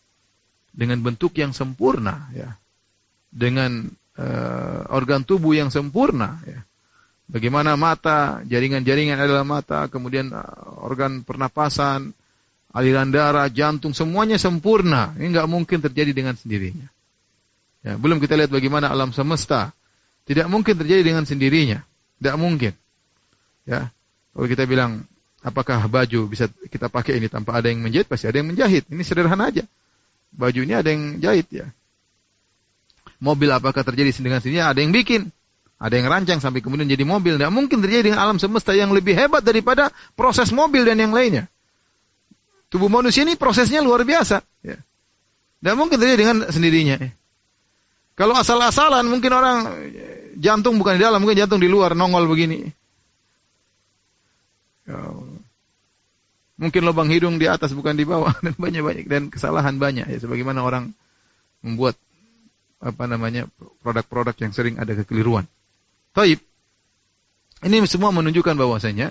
[0.77, 2.53] dengan bentuk yang sempurna ya.
[3.33, 3.89] Dengan
[4.21, 6.61] uh, organ tubuh yang sempurna ya.
[7.27, 12.15] Bagaimana mata, jaringan-jaringan adalah mata, kemudian uh, organ pernapasan,
[12.71, 15.11] aliran darah, jantung, semuanya sempurna.
[15.19, 16.87] Ini nggak mungkin terjadi dengan sendirinya.
[17.83, 19.75] Ya, belum kita lihat bagaimana alam semesta.
[20.23, 21.83] Tidak mungkin terjadi dengan sendirinya.
[22.19, 22.71] Tidak mungkin.
[23.67, 23.91] Ya,
[24.31, 25.03] kalau kita bilang
[25.43, 28.87] apakah baju bisa kita pakai ini tanpa ada yang menjahit, pasti ada yang menjahit.
[28.87, 29.67] Ini sederhana aja.
[30.33, 31.67] Baju ini ada yang jahit ya.
[33.17, 34.73] Mobil apakah terjadi dengan sendirinya?
[34.73, 35.33] Ada yang bikin.
[35.77, 37.37] Ada yang rancang sampai kemudian jadi mobil.
[37.37, 41.49] Tidak mungkin terjadi dengan alam semesta yang lebih hebat daripada proses mobil dan yang lainnya.
[42.67, 44.41] Tubuh manusia ini prosesnya luar biasa.
[44.65, 44.77] Ya.
[45.61, 46.97] Tidak mungkin terjadi dengan sendirinya.
[48.17, 49.57] Kalau asal-asalan mungkin orang
[50.37, 52.65] jantung bukan di dalam, mungkin jantung di luar, nongol begini.
[54.89, 54.97] Ya.
[56.57, 60.65] Mungkin lubang hidung di atas bukan di bawah dan banyak-banyak dan kesalahan banyak ya sebagaimana
[60.65, 60.89] orang
[61.61, 61.97] membuat
[62.77, 63.49] apa namanya
[63.81, 65.45] produk-produk yang sering ada kekeliruan.
[66.13, 66.41] Taib.
[67.57, 69.09] Ini semua menunjukkan bahwasanya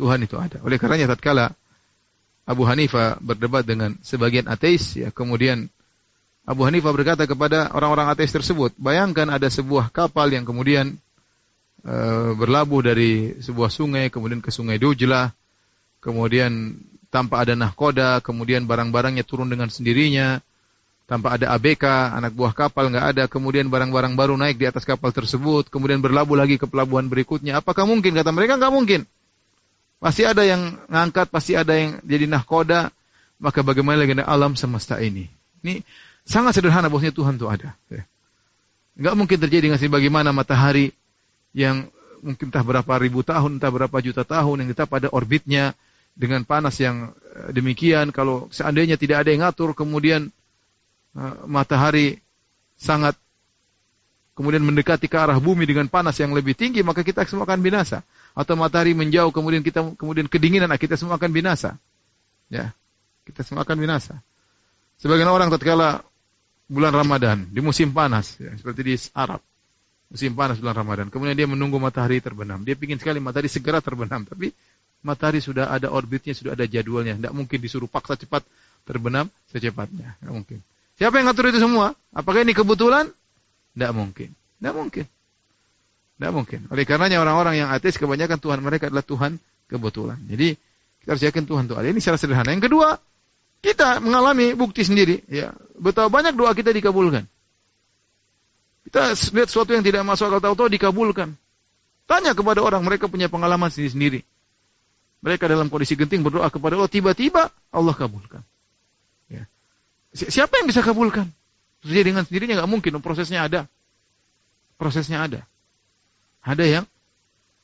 [0.00, 0.60] Tuhan itu ada.
[0.64, 1.52] Oleh karenanya tatkala
[2.48, 5.68] Abu Hanifah berdebat dengan sebagian ateis ya, kemudian
[6.46, 10.94] Abu Hanifah berkata kepada orang-orang ateis tersebut, bayangkan ada sebuah kapal yang kemudian
[11.82, 11.96] e,
[12.38, 15.34] berlabuh dari sebuah sungai kemudian ke sungai Dujlah,
[16.00, 16.76] kemudian
[17.08, 20.42] tanpa ada nahkoda, kemudian barang-barangnya turun dengan sendirinya,
[21.06, 21.84] tanpa ada ABK,
[22.18, 26.34] anak buah kapal nggak ada, kemudian barang-barang baru naik di atas kapal tersebut, kemudian berlabuh
[26.34, 27.62] lagi ke pelabuhan berikutnya.
[27.62, 28.12] Apakah mungkin?
[28.12, 29.06] Kata mereka nggak mungkin.
[30.02, 32.90] Pasti ada yang ngangkat, pasti ada yang jadi nahkoda.
[33.36, 35.28] Maka bagaimana lagi alam semesta ini?
[35.62, 35.84] Ini
[36.26, 37.76] sangat sederhana bosnya Tuhan itu ada.
[37.92, 38.02] Ya.
[38.96, 40.90] Nggak mungkin terjadi dengan bagaimana matahari
[41.52, 41.86] yang
[42.24, 45.76] mungkin entah berapa ribu tahun, entah berapa juta tahun yang kita pada orbitnya
[46.16, 48.10] dengan panas yang eh, demikian.
[48.10, 50.32] Kalau seandainya tidak ada yang ngatur, kemudian
[51.16, 52.20] Eh, matahari
[52.76, 53.16] sangat
[54.36, 58.04] kemudian mendekati ke arah bumi dengan panas yang lebih tinggi, maka kita semua akan binasa.
[58.36, 61.80] Atau matahari menjauh, kemudian kita kemudian kedinginan, nah, kita semua akan binasa.
[62.52, 62.76] Ya,
[63.24, 64.20] kita semua akan binasa.
[65.00, 66.04] Sebagian orang tatkala
[66.68, 69.40] bulan Ramadan di musim panas, ya, seperti di Arab,
[70.12, 71.08] musim panas bulan Ramadan.
[71.08, 72.60] Kemudian dia menunggu matahari terbenam.
[72.60, 74.52] Dia ingin sekali matahari segera terbenam, tapi
[75.06, 77.14] matahari sudah ada orbitnya, sudah ada jadwalnya.
[77.14, 78.42] Tidak mungkin disuruh paksa cepat
[78.82, 80.18] terbenam secepatnya.
[80.18, 80.58] Tidak mungkin.
[80.98, 81.94] Siapa yang ngatur itu semua?
[82.10, 83.06] Apakah ini kebetulan?
[83.78, 84.34] Tidak mungkin.
[84.34, 85.04] Tidak mungkin.
[86.18, 86.60] Tidak mungkin.
[86.72, 89.38] Oleh karenanya orang-orang yang ateis kebanyakan Tuhan mereka adalah Tuhan
[89.70, 90.18] kebetulan.
[90.26, 90.58] Jadi
[91.04, 91.86] kita harus yakin Tuhan itu ada.
[91.86, 92.50] Ini secara sederhana.
[92.50, 92.98] Yang kedua,
[93.62, 95.22] kita mengalami bukti sendiri.
[95.30, 97.28] Ya, betapa banyak doa kita dikabulkan.
[98.86, 101.34] Kita lihat sesuatu yang tidak masuk akal tahu-tahu dikabulkan.
[102.06, 104.22] Tanya kepada orang, mereka punya pengalaman sendiri-sendiri.
[105.26, 108.46] Mereka dalam kondisi genting berdoa kepada Allah, tiba-tiba Allah kabulkan.
[110.16, 111.28] Siapa yang bisa kabulkan?
[111.84, 113.68] Terjadi dengan sendirinya nggak mungkin, prosesnya ada.
[114.80, 115.44] Prosesnya ada.
[116.40, 116.84] Ada yang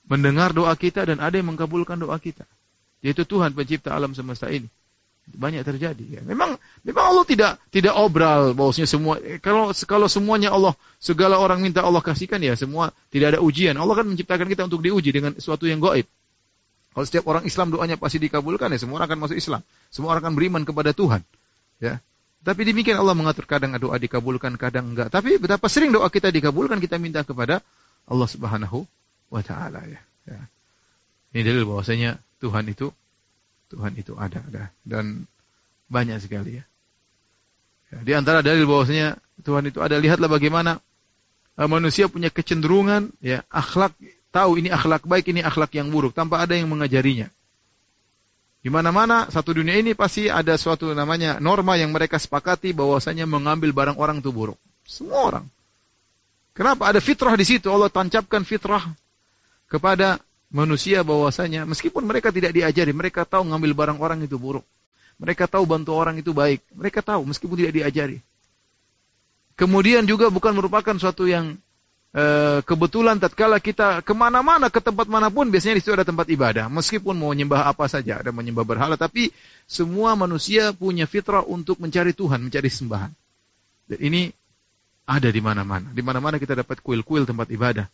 [0.05, 2.44] mendengar doa kita dan ada yang mengkabulkan doa kita.
[3.01, 4.68] Yaitu Tuhan pencipta alam semesta ini.
[5.33, 6.18] Banyak terjadi.
[6.18, 6.20] Ya.
[6.27, 11.79] Memang memang Allah tidak tidak obral bahwasanya semua kalau kalau semuanya Allah segala orang minta
[11.79, 13.79] Allah kasihkan ya semua tidak ada ujian.
[13.79, 16.05] Allah kan menciptakan kita untuk diuji dengan sesuatu yang gaib.
[16.92, 19.64] Kalau setiap orang Islam doanya pasti dikabulkan ya semua orang akan masuk Islam.
[19.88, 21.25] Semua orang akan beriman kepada Tuhan.
[21.81, 22.04] Ya.
[22.42, 25.08] Tapi demikian Allah mengatur kadang doa dikabulkan, kadang enggak.
[25.08, 27.62] Tapi betapa sering doa kita dikabulkan, kita minta kepada
[28.04, 28.85] Allah Subhanahu
[29.33, 30.00] wa taala ya.
[30.29, 30.40] ya.
[31.33, 32.92] Ini dalil bahwasanya Tuhan itu
[33.73, 35.25] Tuhan itu ada, ada dan
[35.88, 36.64] banyak sekali ya.
[37.88, 37.98] ya.
[38.04, 40.77] Di antara dalil bahwasanya Tuhan itu ada, lihatlah bagaimana
[41.56, 43.96] uh, manusia punya kecenderungan ya akhlak
[44.33, 47.28] tahu ini akhlak baik, ini akhlak yang buruk tanpa ada yang mengajarinya.
[48.62, 53.74] Di mana-mana satu dunia ini pasti ada suatu namanya norma yang mereka sepakati bahwasanya mengambil
[53.74, 54.56] barang orang itu buruk.
[54.87, 55.44] Semua orang.
[56.54, 56.87] Kenapa?
[56.87, 57.66] Ada fitrah di situ.
[57.68, 58.87] Allah tancapkan fitrah
[59.66, 60.22] kepada
[60.52, 64.62] manusia bahwasanya meskipun mereka tidak diajari, mereka tahu mengambil barang orang itu buruk.
[65.18, 66.62] Mereka tahu bantu orang itu baik.
[66.70, 68.22] Mereka tahu meskipun tidak diajari.
[69.58, 71.58] Kemudian juga bukan merupakan suatu yang
[72.13, 76.29] uh, kebetulan tatkala kita ke mana-mana ke tempat mana pun biasanya di situ ada tempat
[76.29, 76.69] ibadah.
[76.69, 79.33] Meskipun mau menyembah apa saja, ada menyembah berhala, tapi
[79.65, 83.10] semua manusia punya fitrah untuk mencari Tuhan, mencari sembahan.
[83.88, 84.23] Dan ini
[85.08, 85.90] ada di mana-mana.
[85.90, 87.88] Di mana-mana kita dapat kuil-kuil tempat ibadah.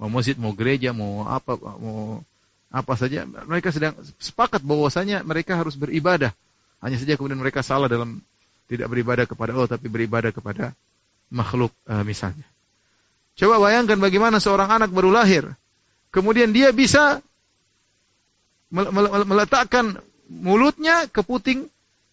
[0.00, 2.24] Mau masjid, mau gereja, mau apa, mau
[2.72, 3.22] apa saja.
[3.26, 6.34] Mereka sedang sepakat bahwasanya mereka harus beribadah.
[6.82, 8.18] Hanya saja kemudian mereka salah dalam
[8.66, 10.74] tidak beribadah kepada Allah, tapi beribadah kepada
[11.30, 12.44] makhluk uh, misalnya.
[13.34, 15.50] Coba bayangkan bagaimana seorang anak baru lahir.
[16.14, 17.18] Kemudian dia bisa
[18.70, 19.98] meletakkan
[20.30, 21.66] mulutnya ke puting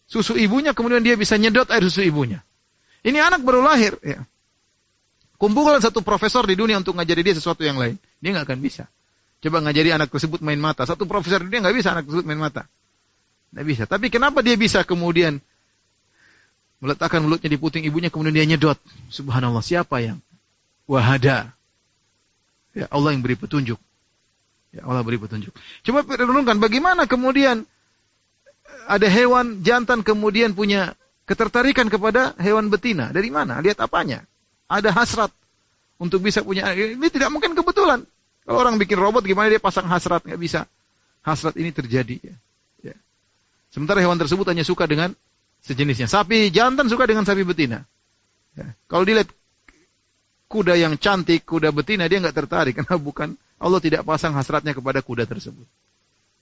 [0.09, 2.41] susu ibunya, kemudian dia bisa nyedot air susu ibunya.
[3.05, 3.97] Ini anak baru lahir.
[4.01, 4.25] Ya.
[5.37, 7.97] Kumpulan satu profesor di dunia untuk ngajari dia sesuatu yang lain.
[8.21, 8.85] Dia nggak akan bisa.
[9.41, 10.85] Coba ngajari anak tersebut main mata.
[10.85, 12.69] Satu profesor di dunia nggak bisa anak tersebut main mata.
[13.53, 13.83] Nggak bisa.
[13.89, 15.41] Tapi kenapa dia bisa kemudian
[16.81, 18.77] meletakkan mulutnya di puting ibunya kemudian dia nyedot.
[19.09, 19.65] Subhanallah.
[19.65, 20.21] Siapa yang
[20.87, 21.51] wahada?
[22.71, 23.77] Ya Allah yang beri petunjuk.
[24.71, 25.51] Ya Allah beri petunjuk.
[25.83, 27.67] Coba renungkan bagaimana kemudian
[28.87, 30.95] ada hewan jantan kemudian punya
[31.27, 33.11] ketertarikan kepada hewan betina.
[33.11, 33.59] Dari mana?
[33.59, 34.23] Lihat apanya?
[34.71, 35.31] ada hasrat
[35.99, 38.07] untuk bisa punya ini tidak mungkin kebetulan.
[38.47, 40.63] Kalau orang bikin robot gimana dia pasang hasrat nggak bisa.
[41.21, 42.17] Hasrat ini terjadi.
[42.23, 42.35] Ya.
[42.81, 42.95] ya.
[43.69, 45.13] Sementara hewan tersebut hanya suka dengan
[45.61, 46.07] sejenisnya.
[46.07, 47.83] Sapi jantan suka dengan sapi betina.
[48.55, 48.73] Ya.
[48.87, 49.29] Kalau dilihat
[50.51, 54.99] kuda yang cantik, kuda betina dia nggak tertarik karena bukan Allah tidak pasang hasratnya kepada
[54.99, 55.63] kuda tersebut.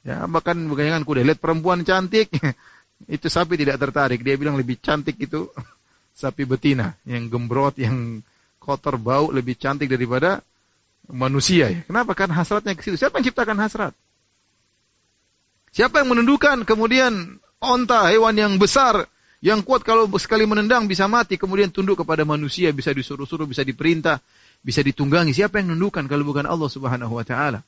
[0.01, 1.21] Ya, bahkan bukan kuda.
[1.21, 2.33] Lihat perempuan cantik,
[3.15, 4.25] itu sapi tidak tertarik.
[4.25, 5.51] Dia bilang lebih cantik itu
[6.21, 8.25] sapi betina yang gembrot, yang
[8.57, 10.41] kotor bau lebih cantik daripada
[11.11, 11.79] manusia ya.
[11.85, 12.17] Kenapa?
[12.17, 12.97] Kan hasratnya ke situ.
[12.97, 13.93] Siapa yang ciptakan hasrat?
[15.69, 19.05] Siapa yang menundukkan kemudian onta, hewan yang besar,
[19.39, 24.19] yang kuat kalau sekali menendang bisa mati, kemudian tunduk kepada manusia, bisa disuruh-suruh, bisa diperintah,
[24.59, 25.31] bisa ditunggangi.
[25.31, 27.63] Siapa yang menundukkan kalau bukan Allah Subhanahu wa taala?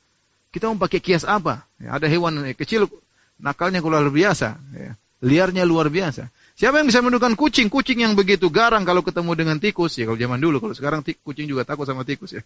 [0.51, 1.63] Kita mau pakai kias apa?
[1.80, 2.91] Ya, ada hewan kecil
[3.39, 4.91] nakalnya luar biasa, ya.
[5.24, 6.28] liarnya luar biasa.
[6.59, 7.72] Siapa yang bisa menundukkan kucing?
[7.72, 9.95] Kucing yang begitu garang kalau ketemu dengan tikus.
[9.95, 12.43] Ya kalau zaman dulu, kalau sekarang kucing juga takut sama tikus ya.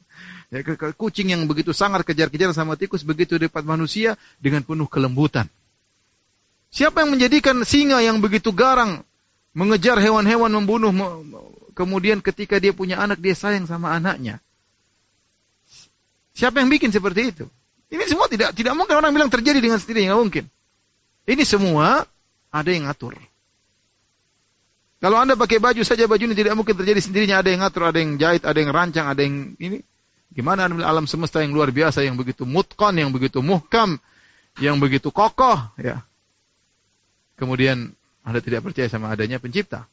[0.53, 0.61] ya
[0.93, 5.49] kucing yang begitu sangat kejar-kejar sama tikus, begitu dekat manusia dengan penuh kelembutan.
[6.69, 9.01] Siapa yang menjadikan singa yang begitu garang
[9.55, 10.91] mengejar hewan-hewan membunuh
[11.71, 14.43] kemudian ketika dia punya anak dia sayang sama anaknya?
[16.35, 17.45] Siapa yang bikin seperti itu?
[17.87, 20.45] Ini semua tidak tidak mungkin orang bilang terjadi dengan sendirinya, nggak mungkin.
[21.25, 22.03] Ini semua
[22.51, 23.15] ada yang ngatur.
[24.99, 27.39] Kalau Anda pakai baju saja baju ini tidak mungkin terjadi sendirinya.
[27.39, 29.79] Ada yang ngatur, ada yang jahit, ada yang rancang, ada yang ini.
[30.35, 34.01] Gimana alam semesta yang luar biasa, yang begitu mutkon, yang begitu muhkam,
[34.59, 36.03] yang begitu kokoh, ya.
[37.39, 37.95] Kemudian
[38.25, 39.85] Anda tidak percaya sama adanya pencipta.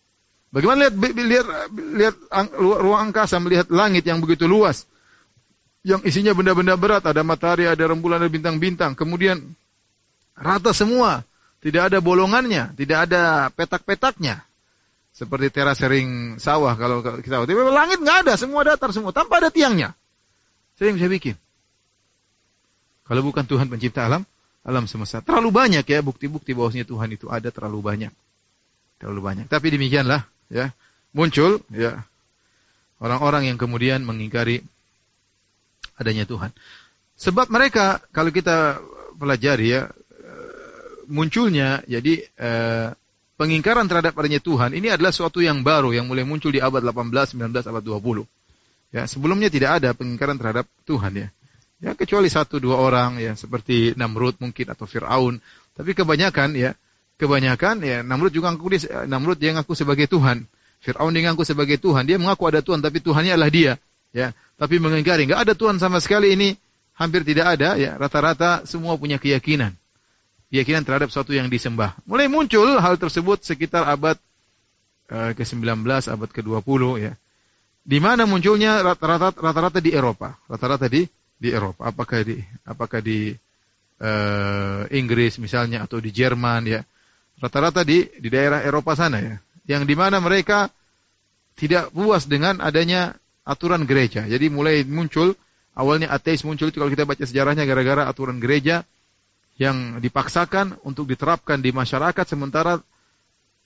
[0.53, 2.17] Bagaimana lihat lihat lihat
[2.57, 4.89] ruang angkasa, melihat langit yang begitu luas,
[5.85, 8.93] yang isinya benda-benda berat, ada matahari, ada rembulan, ada bintang-bintang.
[8.93, 9.41] Kemudian
[10.37, 11.25] rata semua,
[11.61, 14.45] tidak ada bolongannya, tidak ada petak-petaknya.
[15.13, 19.93] Seperti terasering sawah kalau kita tapi langit nggak ada semua datar semua tanpa ada tiangnya.
[20.81, 21.37] Saya yang bisa bikin.
[23.05, 24.25] Kalau bukan Tuhan pencipta alam
[24.65, 25.21] alam semesta.
[25.21, 28.13] Terlalu banyak ya bukti-bukti bahwasanya Tuhan itu ada terlalu banyak
[29.03, 30.71] terlalu banyak tapi demikianlah ya
[31.11, 32.07] muncul ya
[33.03, 34.63] orang-orang yang kemudian mengingkari
[35.99, 36.55] adanya Tuhan
[37.19, 38.79] sebab mereka kalau kita
[39.19, 42.89] pelajari ya eh, munculnya jadi eh,
[43.43, 47.35] pengingkaran terhadap adanya Tuhan ini adalah suatu yang baru yang mulai muncul di abad 18,
[47.35, 48.23] 19, abad 20.
[48.93, 51.29] Ya, sebelumnya tidak ada pengingkaran terhadap Tuhan ya.
[51.83, 55.43] Ya kecuali satu dua orang ya seperti Namrud mungkin atau Firaun.
[55.75, 56.79] Tapi kebanyakan ya,
[57.23, 60.51] kebanyakan ya Namrud juga ngaku dia Namrud dia ngaku sebagai Tuhan.
[60.83, 62.03] Firaun dia ngaku sebagai Tuhan.
[62.11, 63.79] Dia mengaku ada Tuhan tapi Tuhannya adalah dia.
[64.13, 66.59] Ya, tapi mengingkari enggak ada Tuhan sama sekali ini
[66.99, 67.95] hampir tidak ada ya.
[67.95, 69.79] Rata-rata semua punya keyakinan
[70.53, 71.97] keyakinan terhadap sesuatu yang disembah.
[72.05, 74.21] Mulai muncul hal tersebut sekitar abad
[75.09, 77.17] uh, ke-19, abad ke-20 ya.
[77.83, 81.09] Di mana munculnya rata-rata di Eropa, rata-rata di
[81.41, 81.89] di Eropa.
[81.89, 83.33] Apakah di apakah di
[83.99, 86.85] uh, Inggris misalnya atau di Jerman ya.
[87.39, 89.37] Rata-rata di di daerah Eropa sana ya.
[89.65, 90.69] Yang di mana mereka
[91.55, 93.15] tidak puas dengan adanya
[93.47, 94.27] aturan gereja.
[94.27, 95.35] Jadi mulai muncul
[95.75, 98.87] awalnya ateis muncul itu kalau kita baca sejarahnya gara-gara aturan gereja
[99.61, 102.81] yang dipaksakan untuk diterapkan di masyarakat sementara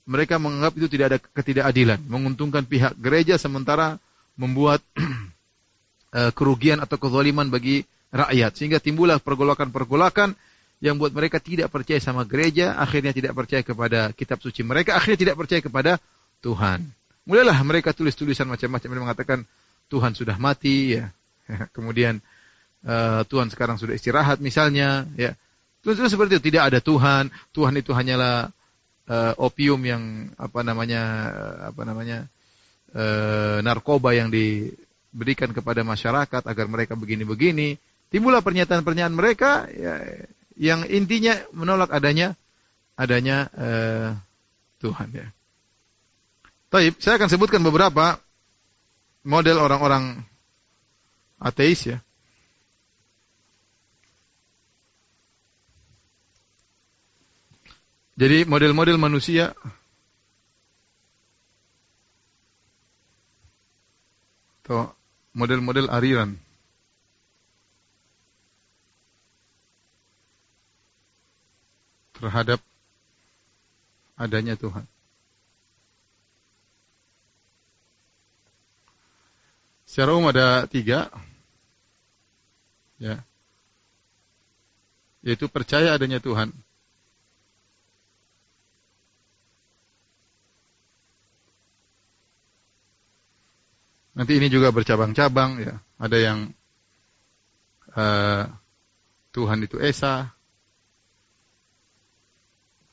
[0.07, 3.99] mereka menganggap itu tidak ada ketidakadilan, menguntungkan pihak gereja sementara
[4.39, 4.79] membuat
[6.17, 7.83] eh, kerugian atau kezaliman bagi
[8.15, 10.39] rakyat sehingga timbullah pergolakan-pergolakan
[10.81, 15.17] yang buat mereka tidak percaya sama gereja, akhirnya tidak percaya kepada kitab suci mereka, akhirnya
[15.17, 15.93] tidak percaya kepada
[16.45, 16.85] Tuhan.
[17.27, 19.39] Mulailah mereka tulis tulisan macam-macam mereka mengatakan
[19.89, 21.11] Tuhan sudah mati ya.
[21.77, 22.21] Kemudian
[22.85, 25.33] uh, Tuhan sekarang sudah istirahat misalnya ya.
[25.81, 28.51] Terus seperti itu tidak ada Tuhan, Tuhan itu hanyalah
[29.07, 32.19] uh, opium yang apa namanya uh, apa namanya
[32.93, 37.79] uh, narkoba yang diberikan kepada masyarakat agar mereka begini-begini.
[38.07, 39.99] Timbullah pernyataan-pernyataan mereka ya,
[40.57, 42.33] yang intinya menolak adanya
[42.97, 44.09] adanya uh,
[44.81, 45.27] Tuhan ya.
[46.73, 48.19] Taib, saya akan sebutkan beberapa
[49.23, 50.25] model orang-orang
[51.39, 51.99] ateis ya.
[58.17, 59.53] Jadi model-model manusia
[64.65, 64.89] atau
[65.37, 66.41] model-model aliran
[72.21, 72.61] terhadap
[74.17, 74.85] adanya Tuhan.
[79.97, 81.09] Secara umum ada tiga.
[83.01, 83.25] Ya.
[85.25, 86.53] Yaitu percaya adanya Tuhan.
[94.17, 95.75] Nanti ini juga bercabang-cabang ya.
[95.97, 96.39] Ada yang
[97.97, 98.45] uh,
[99.33, 100.36] Tuhan itu Esa.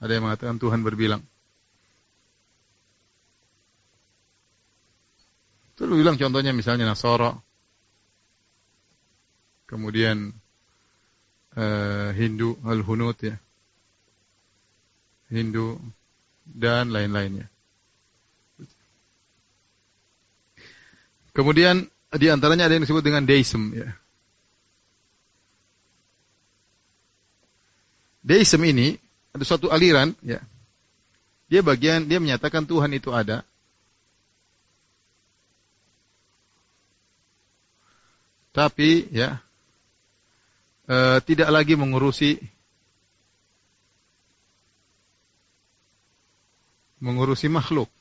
[0.04, 1.24] Ada yang mengatakan Tuhan berbilang.
[5.84, 7.40] Lu bilang contohnya misalnya Nasoro.
[9.68, 10.32] Kemudian
[11.56, 13.36] uh, Hindu Al-Hunut ya.
[15.32, 15.80] Hindu
[16.44, 17.48] dan lain-lainnya.
[21.34, 23.90] Kemudian di antaranya ada yang disebut dengan deism ya.
[28.24, 29.03] Deism ini
[29.34, 30.40] ada suatu aliran ya.
[31.50, 33.42] Dia bagian dia menyatakan Tuhan itu ada
[38.54, 39.42] tapi ya
[40.86, 42.38] e, tidak lagi mengurusi
[47.04, 47.92] mengurusi makhluk.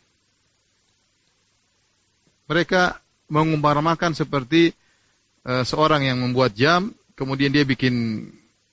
[2.47, 3.01] Mereka
[3.33, 4.77] mengumpamakan seperti
[5.43, 8.29] e, seorang yang membuat jam, kemudian dia bikin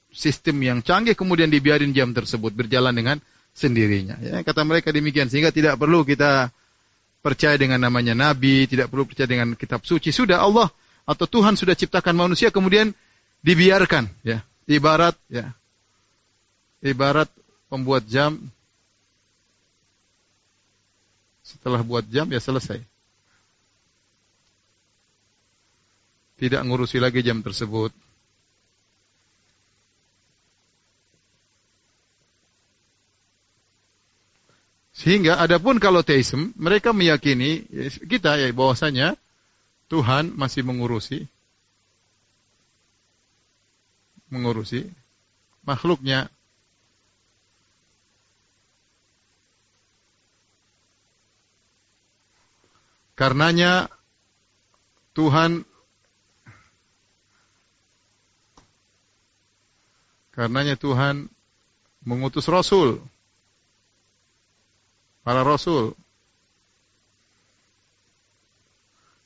[0.10, 3.18] sistem yang canggih, kemudian dibiarin jam tersebut berjalan dengan
[3.54, 4.18] sendirinya.
[4.22, 6.50] Ya, kata mereka demikian, sehingga tidak perlu kita
[7.20, 10.10] percaya dengan namanya nabi, tidak perlu percaya dengan kitab suci.
[10.10, 10.72] Sudah Allah
[11.04, 12.94] atau Tuhan sudah ciptakan manusia kemudian
[13.44, 14.46] dibiarkan ya.
[14.70, 15.52] Ibarat ya.
[16.80, 17.28] Ibarat
[17.68, 18.38] pembuat jam.
[21.42, 22.78] Setelah buat jam ya selesai.
[26.40, 27.92] Tidak ngurusi lagi jam tersebut
[35.00, 39.16] Sehingga adapun kalau teisme, mereka meyakini ya, kita ya bahwasanya
[39.88, 41.24] Tuhan masih mengurusi
[44.28, 44.92] mengurusi
[45.64, 46.28] makhluknya.
[53.16, 53.88] Karenanya
[55.16, 55.64] Tuhan
[60.36, 61.32] karenanya Tuhan
[62.04, 63.00] mengutus rasul
[65.30, 65.94] para rasul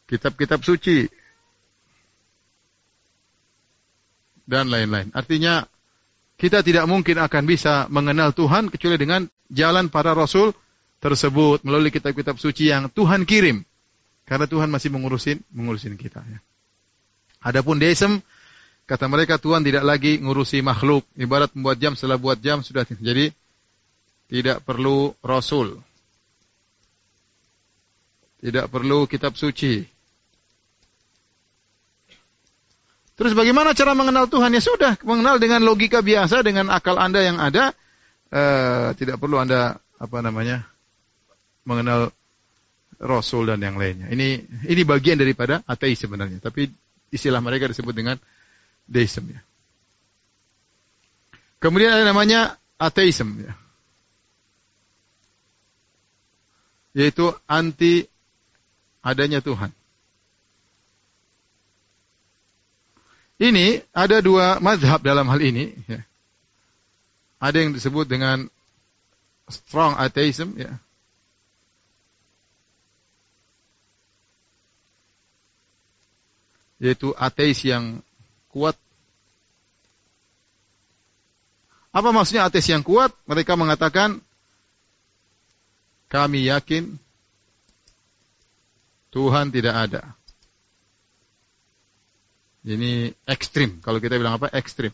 [0.04, 1.08] kitab-kitab suci,
[4.44, 5.10] dan lain-lain.
[5.16, 5.64] Artinya,
[6.36, 10.52] kita tidak mungkin akan bisa mengenal Tuhan kecuali dengan jalan para rasul
[11.00, 13.64] tersebut melalui kitab-kitab suci yang Tuhan kirim.
[14.28, 16.20] Karena Tuhan masih mengurusin mengurusin kita.
[16.24, 16.40] Ya.
[17.44, 18.20] Adapun deism,
[18.88, 21.08] kata mereka Tuhan tidak lagi ngurusi makhluk.
[21.16, 22.88] Ibarat membuat jam setelah buat jam sudah.
[22.88, 23.32] Jadi
[24.32, 25.80] tidak perlu rasul.
[28.44, 29.80] Tidak perlu kitab suci.
[33.14, 34.52] Terus bagaimana cara mengenal Tuhan?
[34.52, 37.72] Ya sudah, mengenal dengan logika biasa, dengan akal Anda yang ada.
[38.28, 40.68] Uh, tidak perlu Anda, apa namanya,
[41.64, 42.12] mengenal
[43.00, 44.12] Rasul dan yang lainnya.
[44.12, 46.44] Ini ini bagian daripada ateis sebenarnya.
[46.44, 46.68] Tapi
[47.16, 48.20] istilah mereka disebut dengan
[48.90, 49.32] deism.
[49.32, 49.40] Ya.
[51.64, 53.40] Kemudian ada namanya ateism.
[53.40, 53.54] Ya.
[56.94, 58.13] Yaitu anti
[59.04, 59.70] adanya Tuhan.
[63.38, 65.76] Ini ada dua mazhab dalam hal ini.
[65.86, 66.08] Ya.
[67.44, 68.48] Ada yang disebut dengan
[69.52, 70.80] strong atheism, ya.
[76.84, 78.04] yaitu ateis yang
[78.52, 78.76] kuat.
[81.96, 83.16] Apa maksudnya ateis yang kuat?
[83.24, 84.20] Mereka mengatakan
[86.12, 87.00] kami yakin
[89.14, 90.18] Tuhan tidak ada.
[92.66, 93.78] Ini ekstrim.
[93.86, 94.50] Kalau kita bilang apa?
[94.50, 94.90] Ekstrim.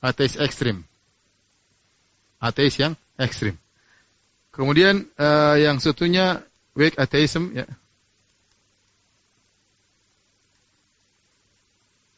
[0.00, 0.80] Ateis ekstrim.
[2.40, 3.60] Ateis yang ekstrim.
[4.54, 6.40] Kemudian uh, yang satunya
[6.72, 7.68] weak atheism ya.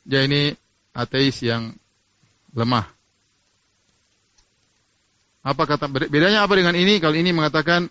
[0.07, 0.55] Ya ini
[0.95, 1.75] ateis yang
[2.55, 2.87] lemah.
[5.43, 7.01] Apa kata bedanya apa dengan ini?
[7.03, 7.89] Kalau ini mengatakan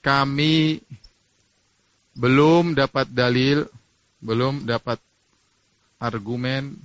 [0.00, 0.78] kami
[2.12, 3.64] belum dapat dalil,
[4.20, 5.00] belum dapat
[5.96, 6.76] argumen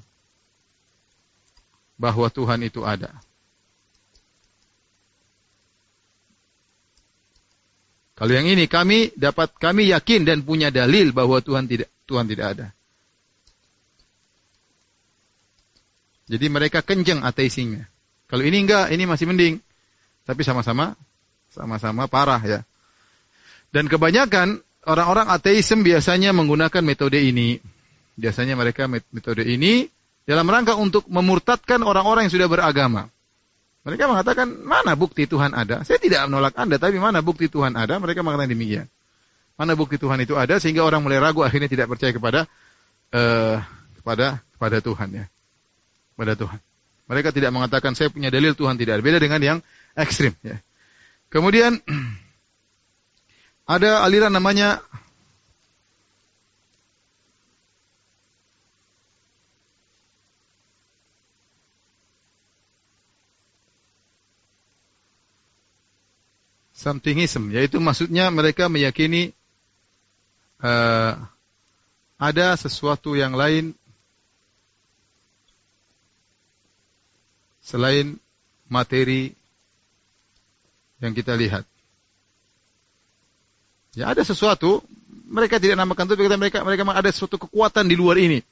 [1.97, 3.11] bahwa Tuhan itu ada.
[8.17, 12.47] Kalau yang ini kami dapat kami yakin dan punya dalil bahwa Tuhan tidak Tuhan tidak
[12.57, 12.67] ada.
[16.27, 17.85] Jadi mereka kenceng ateisinya.
[18.27, 19.61] Kalau ini enggak, ini masih mending.
[20.27, 20.97] Tapi sama-sama
[21.53, 22.59] sama-sama parah ya.
[23.71, 27.59] Dan kebanyakan orang-orang ateisme biasanya menggunakan metode ini.
[28.17, 29.85] Biasanya mereka metode ini
[30.25, 33.11] dalam rangka untuk memurtadkan orang-orang yang sudah beragama.
[33.85, 35.85] Mereka mengatakan, mana bukti Tuhan ada?
[35.87, 37.95] Saya tidak menolak Anda, tapi mana bukti Tuhan ada?
[38.01, 38.87] Mereka mengatakan demikian.
[39.55, 42.45] Mana bukti Tuhan itu ada sehingga orang mulai ragu akhirnya tidak percaya kepada
[43.15, 43.57] uh,
[44.01, 45.25] kepada kepada Tuhan ya.
[46.13, 46.59] Kepada Tuhan.
[47.07, 49.03] Mereka tidak mengatakan saya punya dalil Tuhan tidak ada.
[49.07, 49.57] Beda dengan yang
[49.95, 50.59] ekstrim ya.
[51.31, 51.79] Kemudian
[53.67, 54.79] ada aliran namanya
[66.77, 69.33] Somethingism, yaitu maksudnya mereka meyakini
[70.61, 71.17] uh,
[72.21, 73.73] ada sesuatu yang lain
[77.65, 78.21] selain
[78.69, 79.33] materi
[81.01, 81.65] yang kita lihat.
[83.97, 84.85] Ya ada sesuatu,
[85.25, 88.45] mereka tidak namakan itu, mereka mereka ada sesuatu kekuatan di luar ini.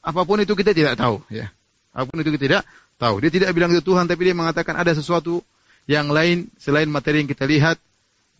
[0.00, 1.52] Apa pun itu kita tidak tahu, ya.
[1.92, 2.64] Apa pun itu kita tidak
[2.96, 3.20] tahu.
[3.20, 5.44] Dia tidak bilang itu Tuhan, tapi dia mengatakan ada sesuatu
[5.84, 7.76] yang lain selain materi yang kita lihat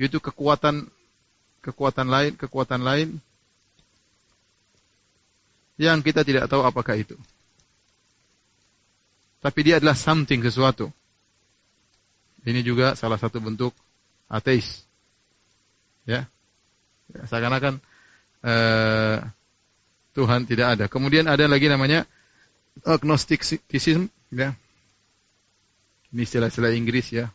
[0.01, 0.89] yaitu kekuatan
[1.61, 3.21] kekuatan lain, kekuatan lain
[5.77, 7.15] yang kita tidak tahu apakah itu.
[9.43, 10.89] Tapi dia adalah something sesuatu.
[12.47, 13.75] Ini juga salah satu bentuk
[14.31, 14.87] ateis.
[16.03, 16.27] Ya.
[17.13, 17.79] ya seakan-akan
[18.43, 19.17] uh,
[20.13, 20.85] Tuhan tidak ada.
[20.91, 22.05] Kemudian ada lagi namanya
[22.85, 24.53] agnosticism, ya.
[26.13, 27.33] Ini istilah-istilah Inggris ya.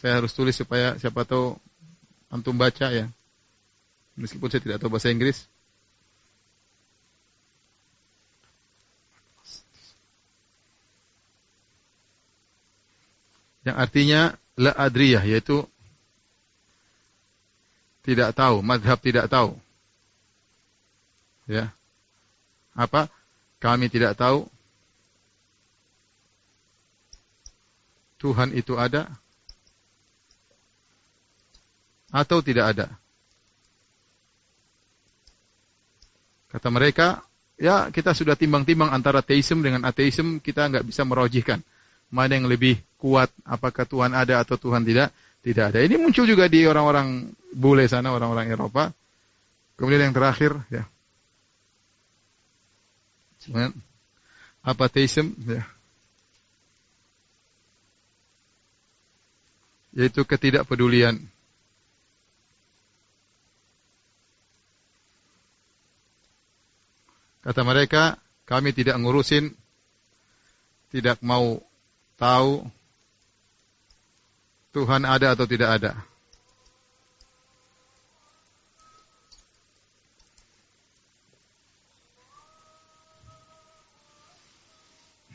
[0.00, 1.56] Saya harus tulis supaya siapa tahu
[2.32, 3.06] antum baca ya.
[4.16, 5.44] Meskipun saya tidak tahu bahasa Inggris.
[13.64, 14.20] Yang artinya
[14.60, 15.64] la adriyah yaitu
[18.04, 19.56] tidak tahu, madhab tidak tahu.
[21.48, 21.72] Ya.
[22.76, 23.08] Apa?
[23.58, 24.44] Kami tidak tahu,
[28.20, 29.08] Tuhan itu ada
[32.08, 32.86] atau tidak ada.
[36.48, 37.24] Kata mereka,
[37.58, 41.60] ya kita sudah timbang-timbang antara teisme dengan ateisme, kita nggak bisa merojihkan
[42.14, 45.10] mana yang lebih kuat, apakah Tuhan ada atau Tuhan tidak,
[45.44, 45.84] tidak ada.
[45.84, 48.96] Ini muncul juga di orang-orang bule sana, orang-orang Eropa.
[49.76, 50.88] Kemudian yang terakhir, ya,
[54.64, 55.68] apa teisme, ya,
[59.92, 61.20] yaitu ketidakpedulian.
[67.44, 68.16] Kata mereka,
[68.48, 69.52] kami tidak ngurusin,
[70.88, 71.60] tidak mau
[72.16, 72.64] tahu
[74.74, 75.94] Tuhan ada atau tidak ada.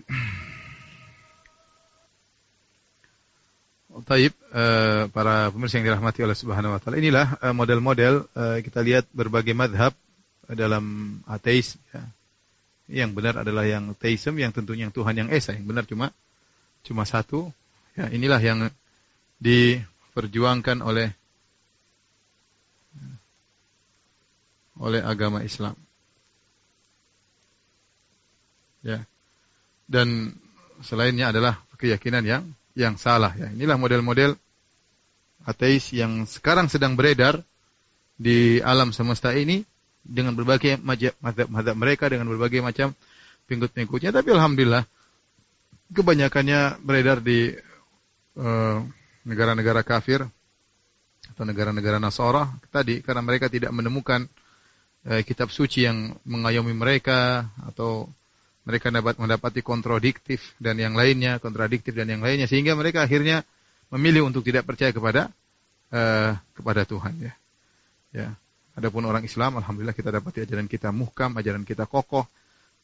[4.10, 7.00] Taib, uh, para pemirsa yang dirahmati oleh Subhanahu wa taala.
[7.00, 9.96] Inilah uh, model-model uh, kita lihat berbagai madhab
[10.52, 12.04] dalam ateis ya.
[12.90, 16.10] Yang benar adalah yang teism yang tentunya yang Tuhan yang esa, yang benar cuma
[16.84, 17.54] cuma satu.
[17.94, 18.74] Ya, inilah yang
[19.40, 21.16] diperjuangkan oleh
[24.80, 25.76] oleh agama Islam.
[28.80, 29.04] Ya.
[29.90, 30.36] Dan
[30.80, 32.44] selainnya adalah keyakinan yang
[32.76, 33.52] yang salah ya.
[33.52, 34.40] Inilah model-model
[35.44, 37.44] ateis yang sekarang sedang beredar
[38.20, 39.64] di alam semesta ini
[40.04, 42.92] dengan berbagai mazhab mereka dengan berbagai macam
[43.48, 44.84] pengikut-pengikutnya tapi alhamdulillah
[45.96, 47.56] kebanyakannya beredar di
[48.36, 48.78] eh,
[49.28, 50.24] negara-negara kafir
[51.36, 54.28] atau negara-negara Nasara tadi karena mereka tidak menemukan
[55.08, 58.08] eh, kitab suci yang mengayomi mereka atau
[58.70, 63.42] mereka dapat mendapati kontradiktif dan yang lainnya, kontradiktif dan yang lainnya sehingga mereka akhirnya
[63.90, 65.34] memilih untuk tidak percaya kepada
[65.90, 67.34] uh, kepada Tuhan ya.
[68.14, 68.30] Ya.
[68.78, 72.30] Adapun orang Islam alhamdulillah kita dapat ajaran kita muhkam, ajaran kita kokoh,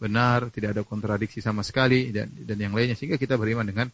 [0.01, 3.87] benar, tidak ada kontradiksi sama sekali dan dan yang lainnya sehingga kita beriman dengan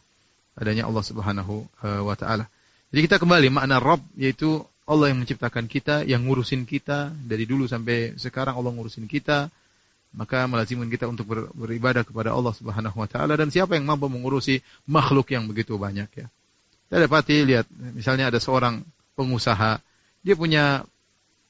[0.58, 2.46] adanya Allah Subhanahu uh, wa taala.
[2.92, 7.70] Jadi kita kembali makna Rabb yaitu Allah yang menciptakan kita, yang ngurusin kita dari dulu
[7.70, 9.48] sampai sekarang Allah ngurusin kita.
[10.12, 14.12] Maka melazimin kita untuk ber, beribadah kepada Allah Subhanahu wa taala dan siapa yang mampu
[14.12, 16.28] mengurusi makhluk yang begitu banyak ya.
[16.92, 18.84] Kita dapati lihat misalnya ada seorang
[19.16, 19.80] pengusaha,
[20.20, 20.84] dia punya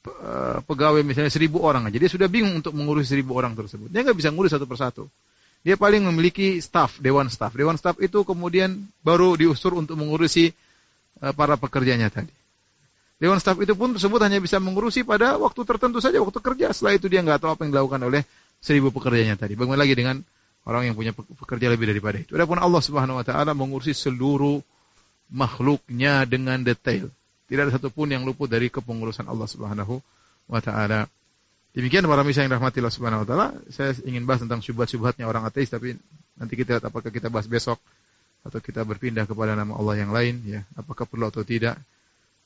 [0.02, 3.86] Eh, pegawai misalnya seribu orang aja, dia sudah bingung untuk mengurus seribu orang tersebut.
[3.94, 5.06] Dia nggak bisa ngurus satu persatu.
[5.62, 7.54] Dia paling memiliki staff, dewan staff.
[7.54, 10.54] Dewan staff itu kemudian baru diusur untuk mengurusi
[11.22, 12.34] uh, para pekerjanya tadi.
[13.22, 16.74] Dewan staff itu pun tersebut hanya bisa mengurusi pada waktu tertentu saja, waktu kerja.
[16.74, 18.22] Setelah itu dia nggak tahu apa yang dilakukan oleh
[18.58, 19.54] seribu pekerjanya tadi.
[19.54, 20.26] Bagaimana lagi dengan
[20.66, 22.34] orang yang punya pekerja lebih daripada itu.
[22.34, 24.66] Adapun Allah Subhanahu wa taala mengurusi seluruh
[25.30, 27.14] makhluknya dengan detail.
[27.46, 30.02] Tidak ada satupun yang luput dari kepengurusan Allah Subhanahu
[30.50, 31.06] wa taala.
[31.72, 35.48] Demikian para misa yang rahmati Allah Subhanahu wa taala, saya ingin bahas tentang syubhat-syubhatnya orang
[35.48, 35.96] ateis tapi
[36.36, 37.80] nanti kita lihat apakah kita bahas besok
[38.44, 41.80] atau kita berpindah kepada nama Allah yang lain ya, apakah perlu atau tidak.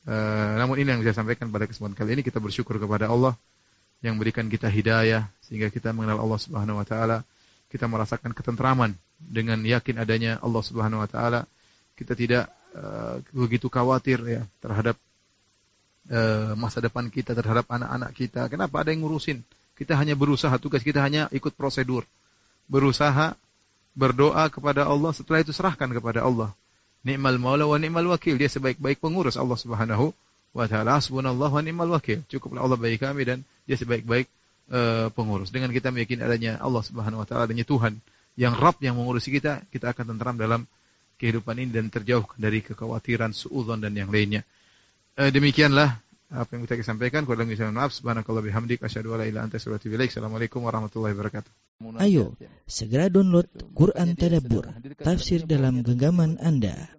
[0.06, 3.34] Uh, namun ini yang saya sampaikan pada kesempatan kali ini kita bersyukur kepada Allah
[3.98, 7.26] yang berikan kita hidayah sehingga kita mengenal Allah Subhanahu wa taala,
[7.66, 11.50] kita merasakan ketentraman dengan yakin adanya Allah Subhanahu wa taala.
[11.98, 12.46] Kita tidak
[12.78, 14.94] uh, begitu khawatir ya terhadap
[16.10, 18.46] uh, masa depan kita, terhadap anak-anak kita.
[18.52, 19.42] Kenapa ada yang ngurusin?
[19.76, 22.08] Kita hanya berusaha, tugas kita hanya ikut prosedur.
[22.66, 23.36] Berusaha,
[23.92, 26.52] berdoa kepada Allah, setelah itu serahkan kepada Allah.
[27.06, 28.34] Ni'mal maula wa ni'mal wakil.
[28.34, 30.10] Dia sebaik-baik pengurus Allah Subhanahu
[30.50, 30.98] wa taala.
[30.98, 32.26] Hasbunallah wa ni'mal wakil.
[32.26, 34.26] Cukuplah Allah bagi kami dan dia sebaik-baik
[34.74, 35.54] uh, pengurus.
[35.54, 38.02] Dengan kita meyakini adanya Allah Subhanahu wa taala, adanya Tuhan
[38.34, 40.68] yang Rabb yang mengurusi kita, kita akan tentram dalam
[41.16, 44.44] kehidupan ini dan terjauh dari kekhawatiran, suudzon dan yang lainnya.
[45.16, 45.96] E, demikianlah
[46.28, 47.24] apa yang kita sampaikan.
[47.24, 47.96] Kurang lebih maaf.
[47.96, 48.84] Subhanakallah bihamdik.
[48.84, 51.50] La ilaha anta Assalamualaikum warahmatullahi wabarakatuh.
[52.00, 54.64] Ayo, segera download Quran Tadabbur,
[54.96, 56.95] tafsir dalam genggaman Anda.